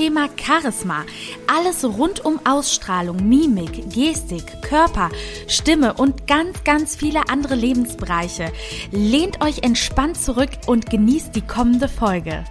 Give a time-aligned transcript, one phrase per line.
[0.00, 1.04] Thema Charisma.
[1.46, 5.10] Alles rund um Ausstrahlung, Mimik, Gestik, Körper,
[5.46, 8.50] Stimme und ganz, ganz viele andere Lebensbereiche.
[8.92, 12.46] Lehnt euch entspannt zurück und genießt die kommende Folge.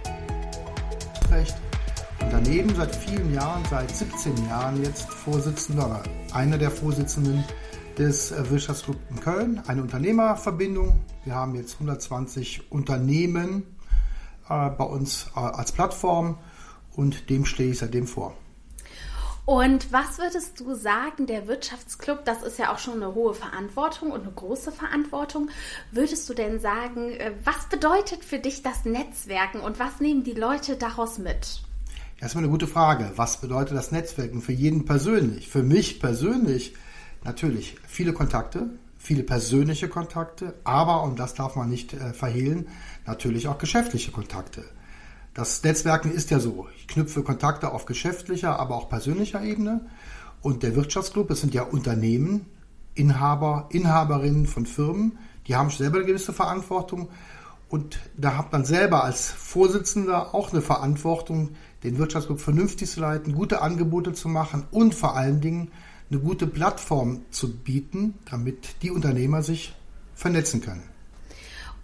[1.32, 1.56] Recht.
[2.20, 7.42] Und daneben seit vielen Jahren, seit 17 Jahren jetzt Vorsitzender, einer der Vorsitzenden
[7.98, 11.00] des Wirtschaftsclub in Köln, eine Unternehmerverbindung.
[11.24, 13.64] Wir haben jetzt 120 Unternehmen
[14.48, 16.38] äh, bei uns äh, als Plattform
[16.96, 18.36] und dem stehe ich seitdem vor.
[19.46, 24.12] Und was würdest du sagen, der Wirtschaftsclub, das ist ja auch schon eine hohe Verantwortung
[24.12, 25.48] und eine große Verantwortung.
[25.90, 30.34] Würdest du denn sagen, äh, was bedeutet für dich das Netzwerken und was nehmen die
[30.34, 31.62] Leute daraus mit?
[32.20, 33.12] Erstmal eine gute Frage.
[33.16, 35.48] Was bedeutet das Netzwerken für jeden persönlich?
[35.48, 36.74] Für mich persönlich
[37.24, 42.68] natürlich viele Kontakte, viele persönliche Kontakte, aber, und das darf man nicht äh, verhehlen,
[43.06, 44.64] natürlich auch geschäftliche Kontakte.
[45.40, 46.68] Das Netzwerken ist ja so.
[46.76, 49.80] Ich knüpfe Kontakte auf geschäftlicher, aber auch persönlicher Ebene.
[50.42, 52.44] Und der Wirtschaftsclub, es sind ja Unternehmen,
[52.94, 57.08] Inhaber, Inhaberinnen von Firmen, die haben selber eine gewisse Verantwortung.
[57.70, 63.34] Und da hat man selber als Vorsitzender auch eine Verantwortung, den Wirtschaftsclub vernünftig zu leiten,
[63.34, 65.70] gute Angebote zu machen und vor allen Dingen
[66.10, 69.74] eine gute Plattform zu bieten, damit die Unternehmer sich
[70.14, 70.82] vernetzen können.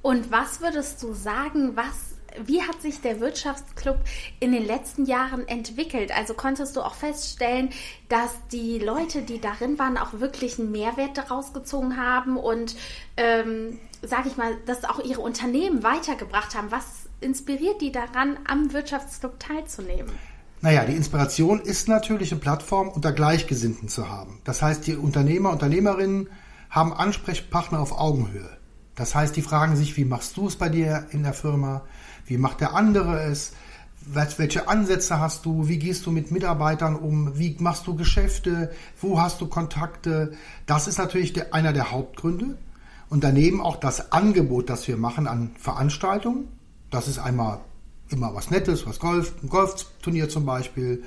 [0.02, 3.98] Und was würdest du sagen, was wie hat sich der Wirtschaftsclub
[4.40, 6.16] in den letzten Jahren entwickelt?
[6.16, 7.70] Also konntest du auch feststellen,
[8.08, 12.76] dass die Leute, die darin waren, auch wirklich einen Mehrwert daraus gezogen haben und,
[13.16, 16.70] ähm, sage ich mal, dass auch ihre Unternehmen weitergebracht haben.
[16.70, 20.12] Was inspiriert die daran, am Wirtschaftsclub teilzunehmen?
[20.60, 24.40] Naja, die Inspiration ist natürlich eine Plattform unter Gleichgesinnten zu haben.
[24.44, 26.28] Das heißt, die Unternehmer, Unternehmerinnen
[26.70, 28.56] haben Ansprechpartner auf Augenhöhe.
[28.94, 31.82] Das heißt, die fragen sich, wie machst du es bei dir in der Firma?
[32.26, 33.52] Wie macht der andere es?
[34.08, 35.68] Welche Ansätze hast du?
[35.68, 37.36] Wie gehst du mit Mitarbeitern um?
[37.38, 38.70] Wie machst du Geschäfte?
[39.00, 40.32] Wo hast du Kontakte?
[40.66, 42.56] Das ist natürlich der, einer der Hauptgründe.
[43.08, 46.48] Und daneben auch das Angebot, das wir machen an Veranstaltungen.
[46.90, 47.60] Das ist einmal
[48.08, 51.02] immer was Nettes, was Golf, ein Golfturnier zum Beispiel,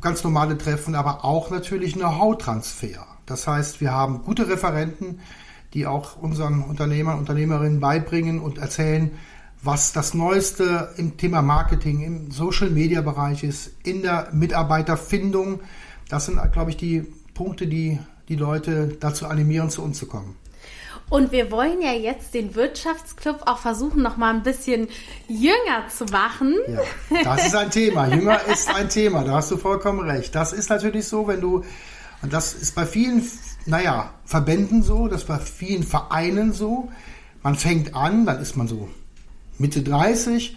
[0.00, 3.06] ganz normale Treffen, aber auch natürlich Know-how-Transfer.
[3.26, 5.20] Das heißt, wir haben gute Referenten,
[5.74, 9.10] die auch unseren Unternehmern, Unternehmerinnen beibringen und erzählen,
[9.62, 15.60] was das Neueste im Thema Marketing, im Social-Media-Bereich ist, in der Mitarbeiterfindung.
[16.08, 17.98] Das sind, glaube ich, die Punkte, die
[18.28, 20.36] die Leute dazu animieren, zu uns zu kommen.
[21.10, 24.88] Und wir wollen ja jetzt den Wirtschaftsclub auch versuchen, noch mal ein bisschen
[25.26, 26.54] jünger zu machen.
[27.10, 28.08] Ja, das ist ein Thema.
[28.14, 29.24] Jünger ist ein Thema.
[29.24, 30.34] Da hast du vollkommen recht.
[30.34, 31.64] Das ist natürlich so, wenn du,
[32.20, 33.26] und das ist bei vielen
[33.64, 36.90] naja, Verbänden so, das war vielen Vereinen so.
[37.42, 38.90] Man fängt an, dann ist man so
[39.58, 40.56] Mitte 30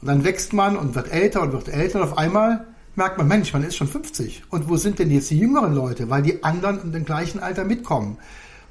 [0.00, 3.28] und dann wächst man und wird älter und wird älter und auf einmal merkt man,
[3.28, 4.44] Mensch, man ist schon 50.
[4.50, 6.10] Und wo sind denn jetzt die jüngeren Leute?
[6.10, 8.18] Weil die anderen in dem gleichen Alter mitkommen.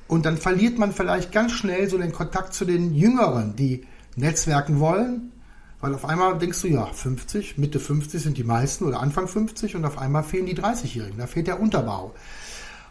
[0.08, 4.80] Und dann verliert man vielleicht ganz schnell so den Kontakt zu den Jüngeren, die netzwerken
[4.80, 5.32] wollen.
[5.80, 9.76] Weil auf einmal denkst du, ja, 50, Mitte 50 sind die meisten oder Anfang 50
[9.76, 11.18] und auf einmal fehlen die 30-Jährigen.
[11.18, 12.14] Da fehlt der Unterbau.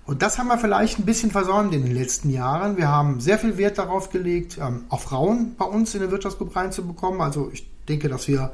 [0.06, 2.76] Und das haben wir vielleicht ein bisschen versäumt in den letzten Jahren.
[2.76, 6.56] Wir haben sehr viel Wert darauf gelegt, ähm, auch Frauen bei uns in den Wirtschaftsgruppe
[6.56, 7.20] reinzubekommen.
[7.20, 8.52] Also ich denke, dass wir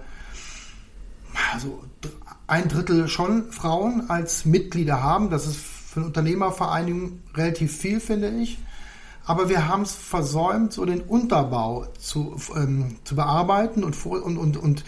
[1.52, 1.82] also
[2.46, 5.30] ein Drittel schon Frauen als Mitglieder haben.
[5.30, 8.58] Das ist für eine Unternehmervereinigung relativ viel, finde ich.
[9.24, 14.56] Aber wir haben es versäumt, so den Unterbau zu, ähm, zu bearbeiten und, und, und,
[14.56, 14.84] und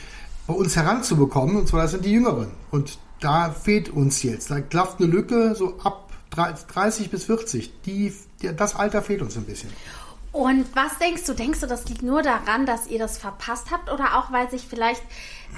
[0.47, 1.57] bei uns heranzubekommen.
[1.57, 2.53] Und zwar das sind die Jüngeren.
[2.71, 4.51] Und da fehlt uns jetzt.
[4.51, 9.37] Da klafft eine Lücke so ab 30 bis 40, die, die, das Alter fehlt uns
[9.37, 9.71] ein bisschen.
[10.31, 11.33] Und was denkst du?
[11.33, 14.67] Denkst du, das liegt nur daran, dass ihr das verpasst habt oder auch, weil sich
[14.69, 15.03] vielleicht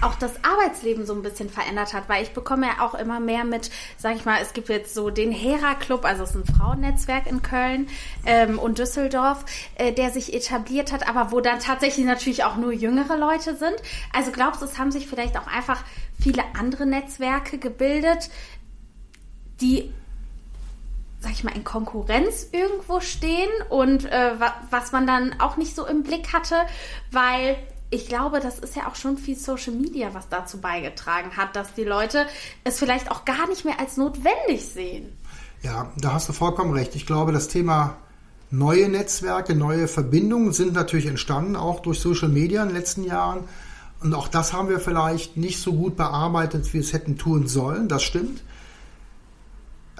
[0.01, 2.09] auch das Arbeitsleben so ein bisschen verändert hat?
[2.09, 5.11] Weil ich bekomme ja auch immer mehr mit, sag ich mal, es gibt jetzt so
[5.11, 7.89] den Hera-Club, also es ist ein Frauennetzwerk in Köln
[8.25, 9.45] ähm, und Düsseldorf,
[9.75, 13.77] äh, der sich etabliert hat, aber wo dann tatsächlich natürlich auch nur jüngere Leute sind.
[14.15, 15.83] Also glaubst du, es haben sich vielleicht auch einfach
[16.21, 18.31] viele andere Netzwerke gebildet,
[19.61, 19.93] die
[21.21, 24.33] sag ich mal, in Konkurrenz irgendwo stehen und äh,
[24.71, 26.57] was man dann auch nicht so im Blick hatte,
[27.13, 27.57] weil
[27.91, 31.75] ich glaube, das ist ja auch schon viel Social Media, was dazu beigetragen hat, dass
[31.75, 32.27] die Leute
[32.65, 35.13] es vielleicht auch gar nicht mehr als notwendig sehen.
[35.63, 36.95] Ja, da hast du vollkommen recht.
[36.95, 37.99] Ich glaube, das Thema
[38.51, 43.45] neue Netzwerke, neue Verbindungen sind natürlich entstanden, auch durch Social Media in den letzten Jahren.
[44.01, 47.89] Und auch das haben wir vielleicht nicht so gut bearbeitet, wie es hätten tun sollen.
[47.89, 48.41] Das stimmt.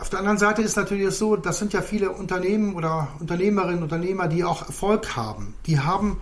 [0.01, 4.29] Auf der anderen Seite ist natürlich so, das sind ja viele Unternehmen oder Unternehmerinnen, Unternehmer,
[4.29, 5.55] die auch Erfolg haben.
[5.67, 6.21] Die haben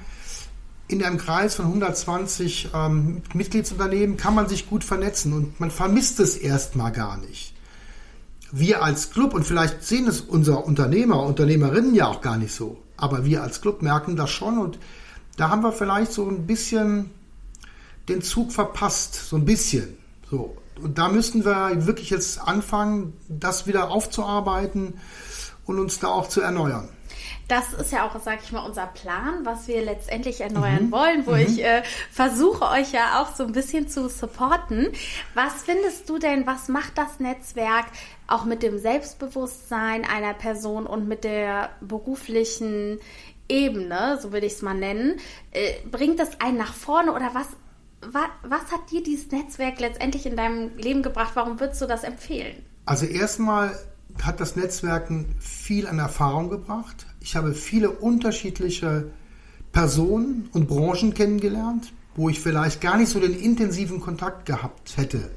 [0.88, 6.19] in einem Kreis von 120 ähm, Mitgliedsunternehmen kann man sich gut vernetzen und man vermisst
[6.19, 7.54] es erstmal gar nicht.
[8.50, 12.82] Wir als Club, und vielleicht sehen es unser Unternehmer, Unternehmerinnen ja auch gar nicht so,
[12.96, 14.78] aber wir als Club merken das schon und
[15.36, 17.10] da haben wir vielleicht so ein bisschen
[18.08, 19.98] den Zug verpasst, so ein bisschen.
[20.30, 20.56] So.
[20.82, 25.00] Und da müssten wir wirklich jetzt anfangen, das wieder aufzuarbeiten
[25.64, 26.88] und uns da auch zu erneuern.
[27.48, 30.92] Das ist ja auch, sag ich mal, unser Plan, was wir letztendlich erneuern mhm.
[30.92, 31.38] wollen, wo mhm.
[31.38, 34.88] ich äh, versuche, euch ja auch so ein bisschen zu supporten.
[35.32, 37.86] Was findest du denn, was macht das Netzwerk
[38.26, 43.00] auch mit dem Selbstbewusstsein einer Person und mit der beruflichen
[43.48, 45.19] Ebene, so würde ich es mal nennen?
[45.50, 47.46] Äh, bringt das einen nach vorne oder was,
[48.03, 51.33] was, was hat dir dieses Netzwerk letztendlich in deinem Leben gebracht?
[51.35, 52.62] Warum würdest du das empfehlen?
[52.87, 53.79] Also erstmal
[54.23, 57.06] hat das Netzwerken viel an Erfahrung gebracht.
[57.21, 59.11] Ich habe viele unterschiedliche
[59.73, 65.31] Personen und Branchen kennengelernt, wo ich vielleicht gar nicht so den intensiven Kontakt gehabt hätte.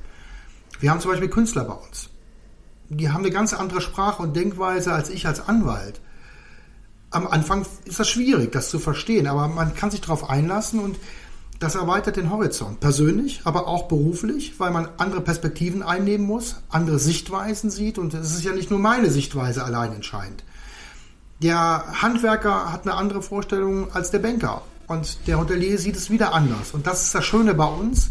[0.79, 2.09] Wir haben zum Beispiel Künstler bei uns.
[2.89, 6.01] Die haben eine ganz andere Sprache und Denkweise als ich als Anwalt.
[7.11, 10.97] Am Anfang ist das schwierig, das zu verstehen, aber man kann sich darauf einlassen und
[11.61, 12.79] das erweitert den Horizont.
[12.79, 17.99] Persönlich, aber auch beruflich, weil man andere Perspektiven einnehmen muss, andere Sichtweisen sieht.
[17.99, 20.43] Und es ist ja nicht nur meine Sichtweise allein entscheidend.
[21.43, 24.63] Der Handwerker hat eine andere Vorstellung als der Banker.
[24.87, 26.71] Und der Hotelier sieht es wieder anders.
[26.71, 28.09] Und das ist das Schöne bei uns.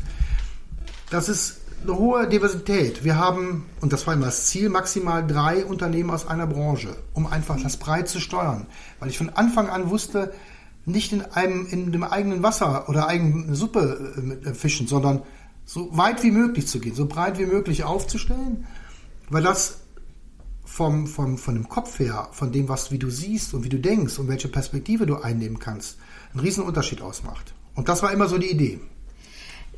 [1.11, 3.03] Das ist eine hohe Diversität.
[3.03, 7.27] Wir haben, und das war immer das Ziel, maximal drei Unternehmen aus einer Branche, um
[7.27, 8.69] einfach das breit zu steuern.
[9.01, 10.33] Weil ich von Anfang an wusste,
[10.85, 15.23] nicht in einem in dem eigenen Wasser oder eigenen Suppe äh, fischen, sondern
[15.65, 18.67] so weit wie möglich zu gehen, so breit wie möglich aufzustellen,
[19.29, 19.81] weil das
[20.65, 23.79] vom, vom, von dem Kopf her, von dem, was wie du siehst und wie du
[23.79, 25.99] denkst und welche Perspektive du einnehmen kannst,
[26.33, 27.55] einen riesen Unterschied ausmacht.
[27.75, 28.81] Und das war immer so die Idee.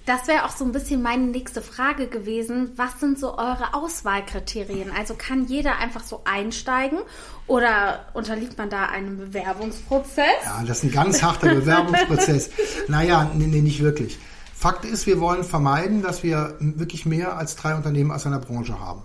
[0.04, 2.72] Das wäre auch so ein bisschen meine nächste Frage gewesen.
[2.76, 4.90] Was sind so eure Auswahlkriterien?
[4.90, 6.98] Also kann jeder einfach so einsteigen
[7.46, 10.44] oder unterliegt man da einem Bewerbungsprozess?
[10.44, 12.50] Ja, das ist ein ganz harter Bewerbungsprozess.
[12.88, 14.18] naja, nee, nee, nicht wirklich.
[14.54, 18.80] Fakt ist, wir wollen vermeiden, dass wir wirklich mehr als drei Unternehmen aus einer Branche
[18.80, 19.02] haben.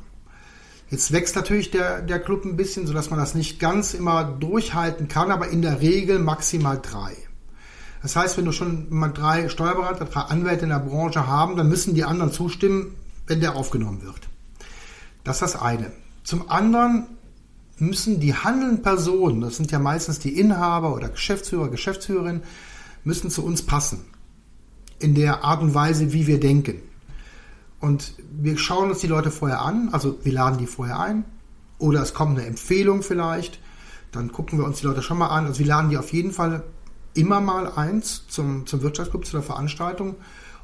[0.89, 5.07] Jetzt wächst natürlich der, der Club ein bisschen, sodass man das nicht ganz immer durchhalten
[5.07, 7.15] kann, aber in der Regel maximal drei.
[8.01, 11.69] Das heißt, wenn du schon mal drei Steuerberater, drei Anwälte in der Branche haben, dann
[11.69, 12.95] müssen die anderen zustimmen,
[13.25, 14.29] wenn der aufgenommen wird.
[15.23, 15.91] Das ist das eine.
[16.23, 17.07] Zum anderen
[17.79, 22.44] müssen die handelnden Personen, das sind ja meistens die Inhaber oder Geschäftsführer, Geschäftsführerinnen,
[23.03, 24.05] müssen zu uns passen.
[24.99, 26.81] In der Art und Weise, wie wir denken.
[27.79, 31.23] Und wir schauen uns die Leute vorher an, also wir laden die vorher ein.
[31.79, 33.59] Oder es kommt eine Empfehlung vielleicht.
[34.11, 35.45] Dann gucken wir uns die Leute schon mal an.
[35.45, 36.63] Also wir laden die auf jeden Fall
[37.18, 40.16] immer mal eins zum, zum Wirtschaftsclub, zu der Veranstaltung.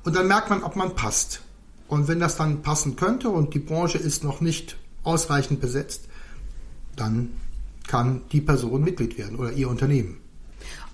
[0.03, 1.41] Und dann merkt man, ob man passt.
[1.87, 6.05] Und wenn das dann passen könnte und die Branche ist noch nicht ausreichend besetzt,
[6.95, 7.33] dann
[7.87, 10.19] kann die Person Mitglied werden oder ihr Unternehmen.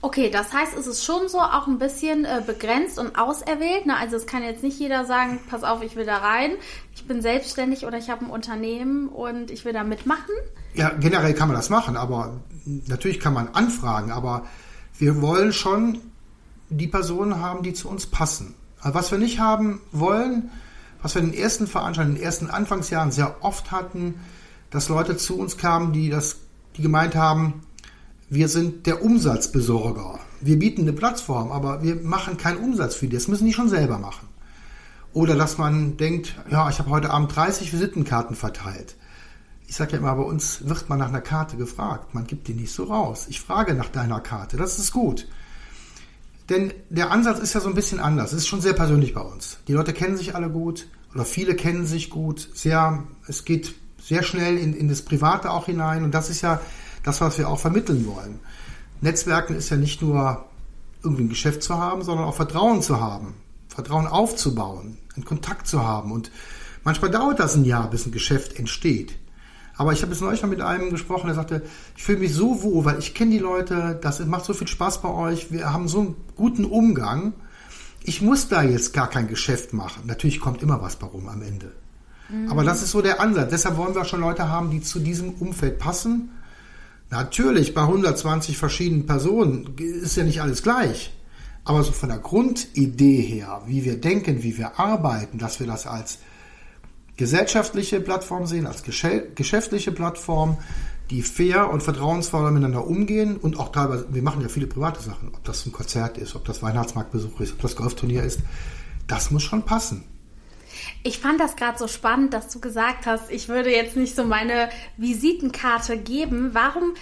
[0.02, 3.86] Okay, das heißt, es ist schon so auch ein bisschen äh, begrenzt und auserwählt.
[3.86, 3.98] Ne?
[3.98, 6.52] Also es kann jetzt nicht jeder sagen, pass auf, ich will da rein,
[6.96, 10.34] ich bin selbstständig oder ich habe ein Unternehmen und ich will da mitmachen.
[10.74, 14.46] Ja, generell kann man das machen, aber natürlich kann man anfragen, aber
[15.00, 15.98] wir wollen schon
[16.69, 18.54] die Personen haben, die zu uns passen.
[18.81, 20.51] Aber was wir nicht haben wollen,
[21.01, 24.15] was wir in den ersten Veranstaltungen, in den ersten Anfangsjahren sehr oft hatten,
[24.70, 26.38] dass Leute zu uns kamen, die das,
[26.77, 27.62] die gemeint haben,
[28.29, 30.20] wir sind der Umsatzbesorger.
[30.41, 33.15] Wir bieten eine Plattform, aber wir machen keinen Umsatz für die.
[33.15, 34.27] Das müssen die schon selber machen.
[35.13, 38.96] Oder dass man denkt, ja, ich habe heute Abend 30 Visitenkarten verteilt.
[39.70, 42.16] Ich sage ja immer, bei uns wird man nach einer Karte gefragt.
[42.16, 43.28] Man gibt die nicht so raus.
[43.30, 44.58] Ich frage nach deiner Karte.
[44.58, 45.28] Das ist gut.
[46.50, 48.32] Denn der Ansatz ist ja so ein bisschen anders.
[48.32, 49.60] Es ist schon sehr persönlich bei uns.
[49.68, 52.50] Die Leute kennen sich alle gut oder viele kennen sich gut.
[52.56, 56.04] Sehr, es geht sehr schnell in, in das Private auch hinein.
[56.04, 56.60] Und das ist ja
[57.04, 58.40] das, was wir auch vermitteln wollen.
[59.02, 60.46] Netzwerken ist ja nicht nur
[61.04, 63.36] irgendwie ein Geschäft zu haben, sondern auch Vertrauen zu haben.
[63.68, 66.12] Vertrauen aufzubauen, einen Kontakt zu haben.
[66.12, 66.32] Und
[66.84, 69.19] manchmal dauert das ein Jahr, bis ein Geschäft entsteht.
[69.79, 71.62] Aber ich habe jetzt neulich mal mit einem gesprochen, der sagte,
[71.95, 75.01] ich fühle mich so wohl, weil ich kenne die Leute, das macht so viel Spaß
[75.01, 77.31] bei euch, wir haben so einen guten Umgang.
[78.03, 80.03] Ich muss da jetzt gar kein Geschäft machen.
[80.05, 81.71] Natürlich kommt immer was warum am Ende.
[82.27, 82.51] Mhm.
[82.51, 83.51] Aber das ist so der Ansatz.
[83.51, 86.31] Deshalb wollen wir schon Leute haben, die zu diesem Umfeld passen.
[87.09, 91.13] Natürlich, bei 120 verschiedenen Personen ist ja nicht alles gleich.
[91.63, 95.88] Aber so von der Grundidee her, wie wir denken, wie wir arbeiten, dass wir das
[95.88, 96.17] als
[97.20, 100.58] gesellschaftliche Plattform sehen, als geschäftliche Plattform,
[101.10, 105.28] die fair und vertrauensvoll miteinander umgehen und auch teilweise, wir machen ja viele private Sachen,
[105.36, 108.40] ob das ein Konzert ist, ob das Weihnachtsmarktbesuch ist, ob das Golfturnier ist,
[109.08, 110.06] das muss schon passen.
[111.04, 114.24] Ich fand das gerade so spannend, dass du gesagt hast, ich würde jetzt nicht so
[114.24, 116.52] meine Visitenkarte geben.
[116.54, 116.94] Warum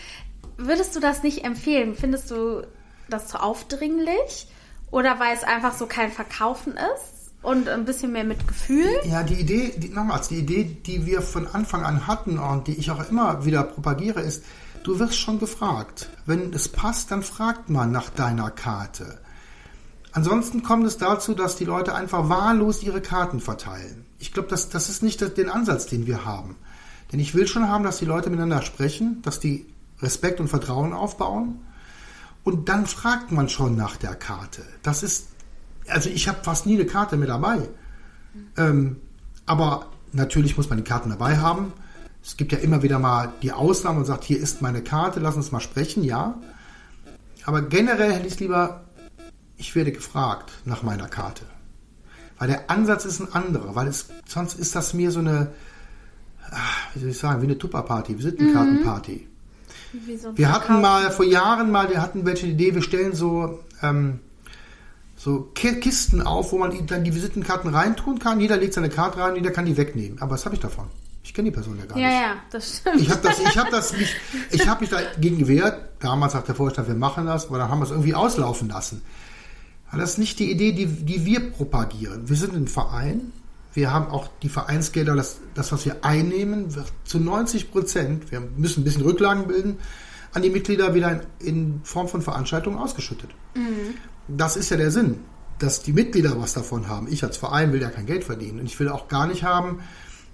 [0.58, 1.94] würdest du das nicht empfehlen?
[1.94, 2.66] Findest du
[3.08, 4.48] das zu aufdringlich?
[4.90, 7.17] Oder weil es einfach so kein Verkaufen ist?
[7.48, 8.89] Und ein bisschen mehr mit Gefühl.
[9.06, 12.74] Ja, die Idee, die, nochmals, die Idee, die wir von Anfang an hatten und die
[12.74, 14.44] ich auch immer wieder propagiere, ist,
[14.84, 16.10] du wirst schon gefragt.
[16.25, 19.20] Wenn es passt, dann fragt man nach deiner Karte.
[20.12, 24.06] Ansonsten kommt es dazu, dass die Leute einfach wahllos ihre Karten verteilen.
[24.20, 26.58] Ich glaube, das, das ist nicht den Ansatz, den wir haben.
[27.13, 29.66] Denn ich will schon haben, dass die Leute miteinander sprechen, dass die
[30.01, 31.62] Respekt und Vertrauen aufbauen.
[32.44, 34.63] Und dann fragt man schon nach der Karte.
[34.84, 35.27] Das ist
[35.89, 37.70] also ich habe fast nie eine Karte mit dabei.
[38.58, 38.98] Ähm,
[39.46, 41.74] aber natürlich muss man die Karten dabei haben.
[42.24, 45.36] Es gibt ja immer wieder mal die Ausnahme und sagt, hier ist meine Karte, lass
[45.36, 46.36] uns mal sprechen, ja.
[47.46, 48.84] Aber generell hätte ich es lieber,
[49.56, 51.44] ich werde gefragt nach meiner Karte.
[52.38, 55.53] Weil der Ansatz ist ein anderer, weil es, sonst ist das mir so eine,
[56.51, 56.58] ah,
[56.94, 59.27] wie soll ich sagen, wie eine Tupperparty, Visitenkartenparty.
[59.94, 60.38] Mhm.
[60.38, 64.20] Wir hatten mal vor Jahren mal, wir hatten welche Idee, wir stellen so ähm,
[65.18, 68.40] so Kisten auf, wo man dann die Visitenkarten reintun kann.
[68.40, 70.22] Jeder legt seine Karte rein, jeder kann die wegnehmen.
[70.22, 70.86] Aber was habe ich davon?
[71.24, 72.16] Ich kenne die Person ja gar ja, nicht.
[72.16, 73.02] Ja, ja, das stimmt.
[73.02, 74.16] Ich habe das, ich habe das nicht,
[74.52, 75.90] ich habe mich dagegen gewehrt.
[76.00, 79.02] Damals sagt der Vorstand, wir machen das, aber dann haben wir es irgendwie auslaufen lassen.
[79.90, 82.30] Aber das ist nicht die Idee, die, die wir propagieren.
[82.30, 83.34] Wir sind ein Verein.
[83.74, 88.42] Wir haben auch die Vereinsgelder, das, das was wir einnehmen, wird zu 90 Prozent, wir
[88.56, 89.78] müssen ein bisschen Rücklagen bilden,
[90.34, 93.30] an die Mitglieder wieder in, in Form von Veranstaltungen ausgeschüttet.
[93.56, 93.96] Mhm
[94.27, 95.19] das ist ja der Sinn,
[95.60, 97.07] dass die Mitglieder was davon haben.
[97.10, 98.60] Ich als Verein will ja kein Geld verdienen.
[98.60, 99.79] Und ich will auch gar nicht haben,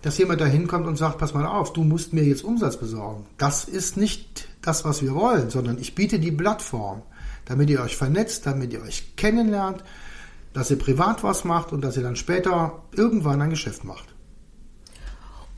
[0.01, 3.25] dass jemand da hinkommt und sagt, pass mal auf, du musst mir jetzt Umsatz besorgen.
[3.37, 7.03] Das ist nicht das, was wir wollen, sondern ich biete die Plattform,
[7.45, 9.83] damit ihr euch vernetzt, damit ihr euch kennenlernt,
[10.51, 14.12] dass ihr privat was macht und dass ihr dann später irgendwann ein Geschäft macht.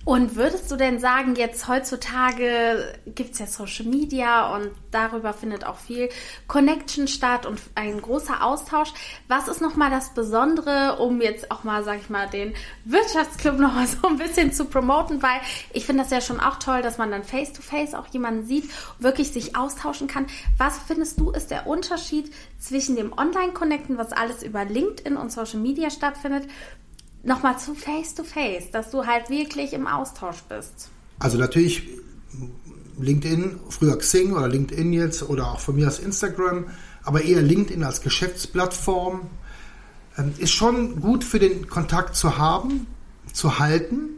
[0.05, 5.65] Und würdest du denn sagen, jetzt heutzutage gibt es ja Social Media und darüber findet
[5.65, 6.09] auch viel
[6.45, 8.93] Connection statt und ein großer Austausch.
[9.27, 13.87] Was ist nochmal das Besondere, um jetzt auch mal, sag ich mal, den Wirtschaftsclub nochmal
[13.87, 15.23] so ein bisschen zu promoten?
[15.23, 15.41] Weil
[15.73, 18.69] ich finde das ja schon auch toll, dass man dann face-to-face -face auch jemanden sieht,
[18.99, 20.27] wirklich sich austauschen kann.
[20.59, 25.59] Was findest du ist der Unterschied zwischen dem Online-Connecten, was alles über LinkedIn und Social
[25.59, 26.47] Media stattfindet,
[27.25, 30.89] nochmal zu Face-to-Face, dass du halt wirklich im Austausch bist.
[31.19, 31.87] Also natürlich
[32.99, 36.67] LinkedIn, früher Xing oder LinkedIn jetzt oder auch von mir aus Instagram,
[37.03, 39.29] aber eher LinkedIn als Geschäftsplattform.
[40.17, 42.87] Ähm, ist schon gut für den Kontakt zu haben,
[43.33, 44.09] zu halten,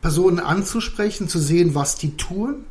[0.00, 2.66] Personen anzusprechen, zu sehen, was die tun.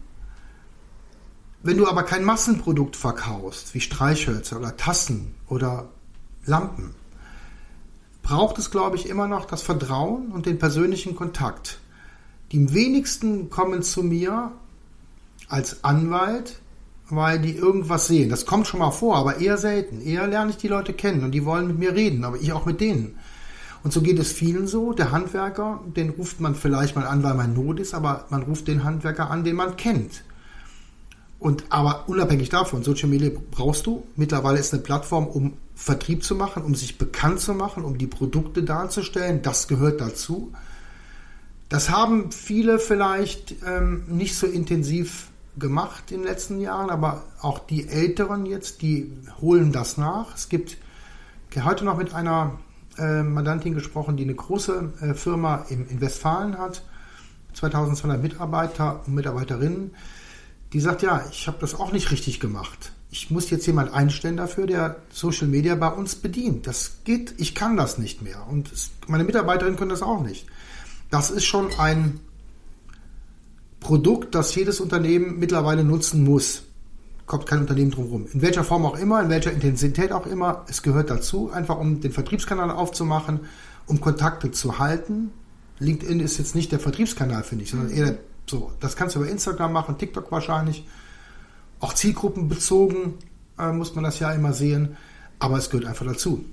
[1.64, 5.90] Wenn du aber kein Massenprodukt verkaufst, wie Streichhölzer oder Tassen oder
[6.46, 6.96] Lampen,
[8.24, 11.80] braucht es, glaube ich, immer noch das Vertrauen und den persönlichen Kontakt.
[12.52, 14.52] Die wenigsten kommen zu mir
[15.48, 16.60] als Anwalt,
[17.10, 18.30] weil die irgendwas sehen.
[18.30, 20.02] Das kommt schon mal vor, aber eher selten.
[20.02, 22.66] Eher lerne ich die Leute kennen und die wollen mit mir reden, aber ich auch
[22.66, 23.18] mit denen.
[23.84, 24.94] Und so geht es vielen so.
[24.94, 28.68] Der Handwerker, den ruft man vielleicht mal an, weil man Not ist, aber man ruft
[28.68, 30.24] den Handwerker an, den man kennt.
[31.42, 34.04] Und aber unabhängig davon, Social Media brauchst du.
[34.16, 38.06] Mittlerweile ist eine Plattform, um Vertrieb zu machen, um sich bekannt zu machen, um die
[38.06, 39.42] Produkte darzustellen.
[39.42, 40.54] Das gehört dazu.
[41.68, 47.58] Das haben viele vielleicht ähm, nicht so intensiv gemacht in den letzten Jahren, aber auch
[47.58, 50.36] die Älteren jetzt, die holen das nach.
[50.36, 50.78] Es gibt
[51.56, 52.60] heute noch mit einer
[53.00, 56.84] äh, Mandantin gesprochen, die eine große äh, Firma in, in Westfalen hat,
[57.54, 59.96] 2200 Mitarbeiter und Mitarbeiterinnen
[60.74, 62.92] die sagt, ja, ich habe das auch nicht richtig gemacht.
[63.10, 66.66] Ich muss jetzt jemand einstellen dafür, der Social Media bei uns bedient.
[66.66, 68.48] Das geht, ich kann das nicht mehr.
[68.50, 70.48] Und es, meine Mitarbeiterinnen können das auch nicht.
[71.10, 72.22] Das ist schon ein
[73.82, 76.64] Produkt, das jedes Unternehmen mittlerweile nutzen muss.
[77.26, 78.28] Kommt kein Unternehmen drum rum.
[78.32, 82.00] In welcher Form auch immer, in welcher Intensität auch immer, es gehört dazu, einfach um
[82.00, 83.42] den Vertriebskanal aufzumachen,
[83.88, 85.32] um Kontakte zu halten.
[85.80, 88.18] LinkedIn ist jetzt nicht der Vertriebskanal, finde ich, sondern eher der
[88.50, 90.86] so, das kannst du über Instagram machen, TikTok wahrscheinlich.
[91.80, 93.16] Auch zielgruppenbezogen
[93.58, 94.98] äh, muss man das ja immer sehen,
[95.40, 96.46] aber es gehört einfach dazu.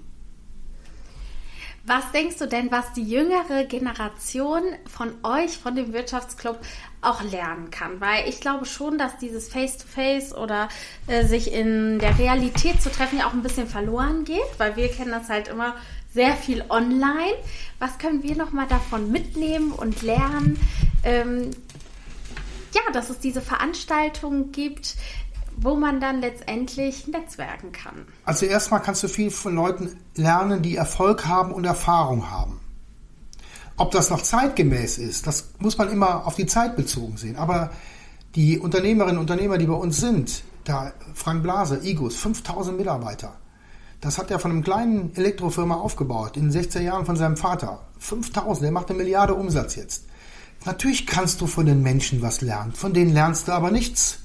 [1.89, 6.59] Was denkst du denn, was die jüngere Generation von euch, von dem Wirtschaftsclub,
[7.01, 7.99] auch lernen kann?
[7.99, 10.69] Weil ich glaube schon, dass dieses Face-to-Face -face oder
[11.07, 14.89] äh, sich in der Realität zu treffen ja auch ein bisschen verloren geht, weil wir
[14.89, 15.77] kennen das halt immer
[16.13, 17.37] sehr viel online.
[17.79, 20.61] Was können wir nochmal davon mitnehmen und lernen?
[21.05, 21.53] Ähm,
[22.75, 24.97] ja, dass es diese Veranstaltungen gibt,
[25.57, 28.07] wo man dann letztendlich netzwerken kann.
[28.25, 32.61] Also erstmal kannst du viel von Leuten lernen, die Erfolg haben und Erfahrung haben.
[33.77, 37.37] Ob das noch zeitgemäß ist, das muss man immer auf die Zeit bezogen sehen.
[37.37, 37.71] Aber
[38.35, 43.37] die Unternehmerinnen und Unternehmer, die bei uns sind, da Frank Blase, Igos, 5000 Mitarbeiter.
[44.01, 47.81] Das hat er von einem kleinen Elektrofirma aufgebaut, in den 16 Jahren von seinem Vater.
[47.99, 50.08] 5000, der macht eine Milliarde Umsatz jetzt.
[50.65, 54.19] Natürlich kannst du von den Menschen was lernen, von denen lernst du aber nichts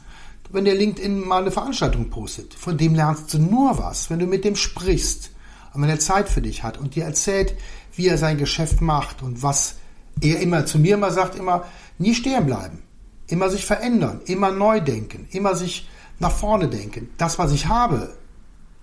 [0.54, 2.54] wenn der LinkedIn mal eine Veranstaltung postet.
[2.54, 5.32] Von dem lernst du nur was, wenn du mit dem sprichst
[5.74, 7.56] und wenn er Zeit für dich hat und dir erzählt,
[7.96, 9.76] wie er sein Geschäft macht und was
[10.22, 11.66] er immer zu mir immer sagt, immer
[11.98, 12.84] nie stehen bleiben,
[13.28, 17.10] immer sich verändern, immer neu denken, immer sich nach vorne denken.
[17.18, 18.16] Das, was ich habe,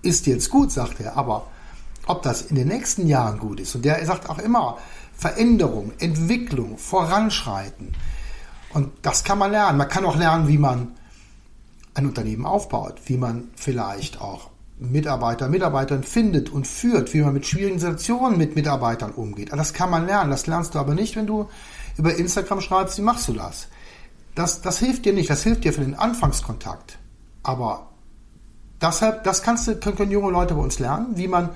[0.01, 1.47] ist jetzt gut, sagt er, aber
[2.05, 3.75] ob das in den nächsten Jahren gut ist.
[3.75, 4.77] Und der sagt auch immer
[5.21, 7.93] Veränderung, Entwicklung, Voranschreiten.
[8.73, 9.77] Und das kann man lernen.
[9.77, 10.93] Man kann auch lernen, wie man
[11.93, 14.49] ein Unternehmen aufbaut, wie man vielleicht auch
[14.79, 19.53] Mitarbeiter, Mitarbeitern findet und führt, wie man mit schwierigen Situationen mit Mitarbeitern umgeht.
[19.53, 20.31] Das kann man lernen.
[20.31, 21.47] Das lernst du aber nicht, wenn du
[21.99, 23.67] über Instagram schreibst, wie machst du das?
[24.33, 25.29] Das, das hilft dir nicht.
[25.29, 26.97] Das hilft dir für den Anfangskontakt.
[27.43, 27.89] Aber
[28.81, 31.51] deshalb, das kannst du, können, können junge Leute bei uns lernen, wie man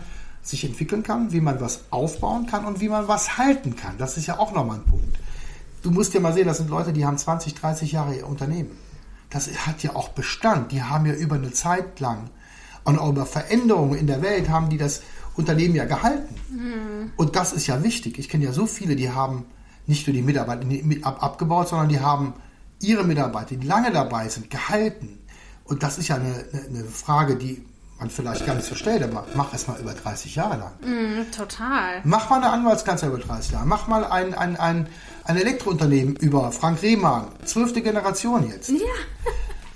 [0.46, 3.98] sich entwickeln kann, wie man was aufbauen kann und wie man was halten kann.
[3.98, 5.18] Das ist ja auch nochmal ein Punkt.
[5.82, 8.72] Du musst ja mal sehen, das sind Leute, die haben 20, 30 Jahre ihr Unternehmen
[9.36, 10.72] das hat ja auch Bestand.
[10.72, 12.30] Die haben ja über eine Zeit lang
[12.86, 15.02] und auch über Veränderungen in der Welt haben die das
[15.36, 16.36] Unternehmen ja gehalten.
[16.50, 17.12] Mhm.
[17.18, 18.18] Und das ist ja wichtig.
[18.18, 19.46] Ich kenne ja so viele, die haben
[19.88, 20.66] nicht nur die Mitarbeiter
[21.04, 22.34] abgebaut, sondern die haben
[22.82, 25.20] ihre Mitarbeiter, die lange dabei sind, gehalten.
[25.66, 27.66] Und das ist ja eine, eine Frage, die
[28.00, 30.72] man vielleicht gar nicht so stellt, aber mach es mal über 30 Jahre lang.
[30.82, 32.02] Mm, total.
[32.04, 33.66] Mach mal eine Anwaltskanzler über 30 Jahre.
[33.66, 34.88] Mach mal ein, ein, ein,
[35.24, 37.28] ein Elektrounternehmen über Frank Rehmann.
[37.46, 38.70] Zwölfte Generation jetzt.
[38.70, 38.78] Ja.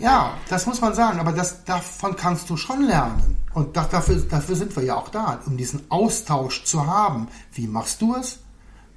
[0.01, 3.35] Ja, das muss man sagen, aber das, davon kannst du schon lernen.
[3.53, 7.27] Und das, dafür, dafür sind wir ja auch da, um diesen Austausch zu haben.
[7.51, 8.39] Wie machst du es?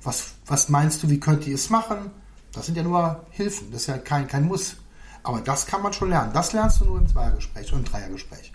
[0.04, 2.12] Was, was meinst du, wie könnt ihr es machen?
[2.52, 4.76] Das sind ja nur Hilfen, das ist ja kein, kein Muss.
[5.24, 6.32] Aber das kann man schon lernen.
[6.32, 8.52] Das lernst du nur im Zweiergespräch und im Dreiergespräch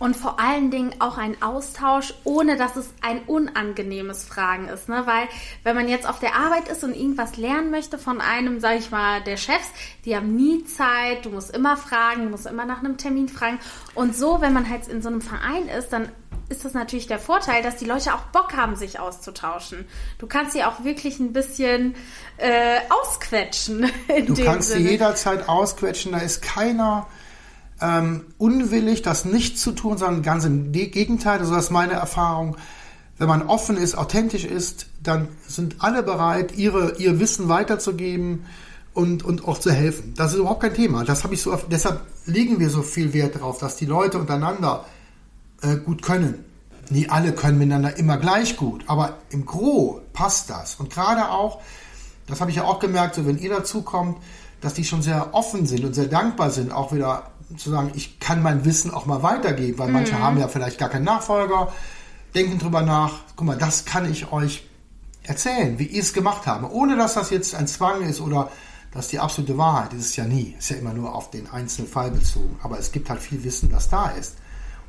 [0.00, 4.88] und vor allen Dingen auch ein Austausch, ohne dass es ein unangenehmes Fragen ist.
[4.88, 5.02] Ne?
[5.04, 5.28] Weil
[5.62, 8.90] wenn man jetzt auf der Arbeit ist und irgendwas lernen möchte von einem, sag ich
[8.90, 9.68] mal, der Chefs,
[10.06, 13.60] die haben nie Zeit, du musst immer fragen, du musst immer nach einem Termin fragen.
[13.94, 16.08] Und so, wenn man halt in so einem Verein ist, dann
[16.48, 19.86] ist das natürlich der Vorteil, dass die Leute auch Bock haben, sich auszutauschen.
[20.18, 21.94] Du kannst sie auch wirklich ein bisschen
[22.38, 23.82] äh, ausquetschen.
[24.26, 24.84] du kannst Sinne.
[24.84, 27.06] sie jederzeit ausquetschen, da ist keiner
[27.80, 31.38] ähm, unwillig, das nicht zu tun, sondern ganz im Gegenteil.
[31.40, 32.56] Also das ist meine Erfahrung.
[33.18, 38.46] Wenn man offen ist, authentisch ist, dann sind alle bereit, ihre, ihr Wissen weiterzugeben
[38.94, 40.14] und, und auch zu helfen.
[40.16, 41.04] Das ist überhaupt kein Thema.
[41.04, 44.84] Das habe ich so, deshalb legen wir so viel Wert darauf, dass die Leute untereinander
[45.62, 46.44] äh, gut können.
[46.88, 50.76] Nie alle können miteinander immer gleich gut, aber im Gro passt das.
[50.76, 51.60] Und gerade auch,
[52.26, 54.18] das habe ich ja auch gemerkt, so wenn ihr dazu kommt,
[54.60, 58.20] dass die schon sehr offen sind und sehr dankbar sind, auch wieder zu sagen, ich
[58.20, 59.94] kann mein Wissen auch mal weitergeben, weil mhm.
[59.94, 61.72] manche haben ja vielleicht gar keinen Nachfolger,
[62.34, 64.68] denken drüber nach, guck mal, das kann ich euch
[65.22, 68.50] erzählen, wie ich es gemacht habe, ohne dass das jetzt ein Zwang ist oder
[68.92, 71.88] dass die absolute Wahrheit ist es ja nie, ist ja immer nur auf den einzelnen
[71.88, 74.36] Fall bezogen, aber es gibt halt viel Wissen, das da ist.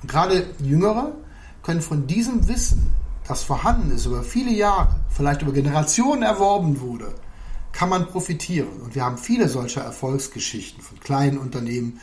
[0.02, 1.14] Und gerade Jüngere
[1.62, 2.92] können von diesem Wissen,
[3.28, 7.14] das vorhanden ist über viele Jahre, vielleicht über Generationen erworben wurde,
[7.72, 8.82] kann man profitieren.
[8.84, 12.02] Und wir haben viele solcher Erfolgsgeschichten von kleinen Unternehmen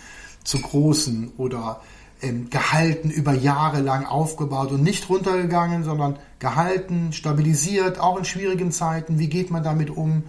[0.49, 1.83] zu großen oder
[2.23, 8.73] ähm, gehalten, über Jahre lang aufgebaut und nicht runtergegangen, sondern gehalten, stabilisiert, auch in schwierigen
[8.73, 9.19] Zeiten.
[9.19, 10.25] Wie geht man damit um?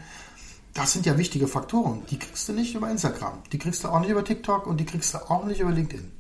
[0.74, 2.04] Das sind ja wichtige Faktoren.
[2.12, 4.86] Die kriegst du nicht über Instagram, die kriegst du auch nicht über TikTok und die
[4.86, 6.12] kriegst du auch nicht über LinkedIn.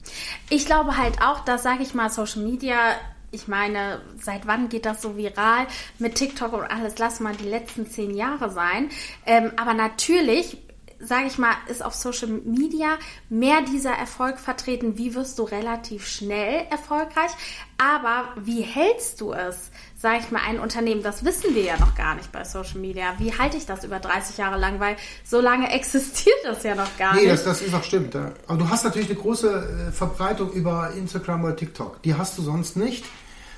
[0.50, 2.96] Ich glaube halt auch, dass, sage ich mal, Social Media
[3.32, 5.68] ich meine, seit wann geht das so viral
[6.00, 6.98] mit TikTok und alles?
[6.98, 8.90] Lass mal die letzten zehn Jahre sein.
[9.24, 10.58] Ähm, aber natürlich
[11.00, 12.98] sage ich mal, ist auf Social Media
[13.30, 14.98] mehr dieser Erfolg vertreten.
[14.98, 17.32] Wie wirst du relativ schnell erfolgreich?
[17.78, 19.72] Aber wie hältst du es?
[19.98, 23.14] Sage ich mal, ein Unternehmen, das wissen wir ja noch gar nicht bei Social Media.
[23.18, 24.80] Wie halte ich das über 30 Jahre lang?
[24.80, 27.30] Weil so lange existiert das ja noch gar nee, nicht.
[27.30, 28.16] Nee, das, das ist auch stimmt.
[28.16, 32.02] Aber du hast natürlich eine große äh, Verbreitung über Instagram oder TikTok.
[32.04, 33.06] Die hast du sonst nicht.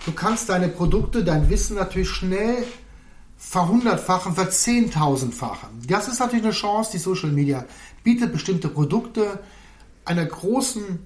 [0.06, 2.64] Du kannst deine Produkte, dein Wissen natürlich schnell
[3.44, 5.70] verhundertfachen, verzehntausendfachen.
[5.88, 7.66] Das ist natürlich eine Chance, die Social Media
[8.04, 9.40] bietet, bestimmte Produkte
[10.06, 11.06] einer großen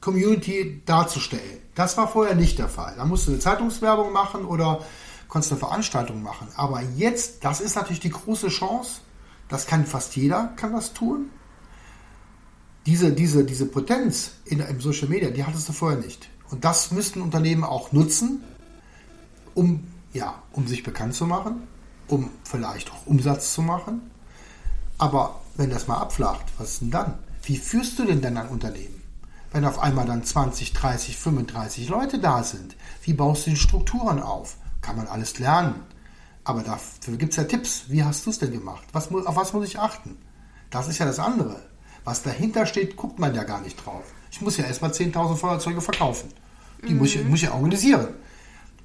[0.00, 1.60] Community darzustellen.
[1.74, 2.94] Das war vorher nicht der Fall.
[2.96, 4.84] Da musst du eine Zeitungswerbung machen oder
[5.28, 6.46] konntest eine Veranstaltung machen.
[6.56, 9.00] Aber jetzt, das ist natürlich die große Chance.
[9.48, 11.30] Das kann fast jeder, kann das tun.
[12.86, 16.28] diese, diese, diese Potenz in, im Social Media, die hattest du vorher nicht.
[16.50, 18.42] Und das müssten Unternehmen auch nutzen,
[19.54, 21.66] um, ja, um sich bekannt zu machen,
[22.08, 24.10] um vielleicht auch Umsatz zu machen.
[24.98, 27.18] Aber wenn das mal abflacht, was ist denn dann?
[27.42, 29.02] Wie führst du denn denn ein Unternehmen?
[29.50, 34.20] Wenn auf einmal dann 20, 30, 35 Leute da sind, wie baust du die Strukturen
[34.22, 34.56] auf?
[34.80, 35.74] Kann man alles lernen.
[36.44, 37.84] Aber dafür gibt es ja Tipps.
[37.88, 38.84] Wie hast du es denn gemacht?
[38.92, 40.16] Was, auf was muss ich achten?
[40.70, 41.60] Das ist ja das andere.
[42.04, 44.02] Was dahinter steht, guckt man ja gar nicht drauf.
[44.30, 46.30] Ich muss ja erstmal 10.000 Feuerzeuge verkaufen.
[46.86, 46.98] Die mhm.
[46.98, 48.08] muss, ich, muss ich organisieren.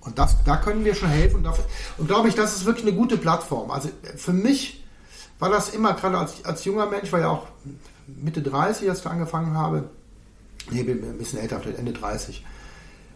[0.01, 1.45] Und das, da können wir schon helfen.
[1.45, 1.53] Und,
[1.97, 3.71] und glaube ich, das ist wirklich eine gute Plattform.
[3.71, 4.83] Also für mich
[5.39, 7.47] war das immer, gerade als, als junger Mensch, war ja auch
[8.07, 9.89] Mitte 30, als ich angefangen habe,
[10.71, 12.45] nee, bin ein bisschen älter, vielleicht Ende 30,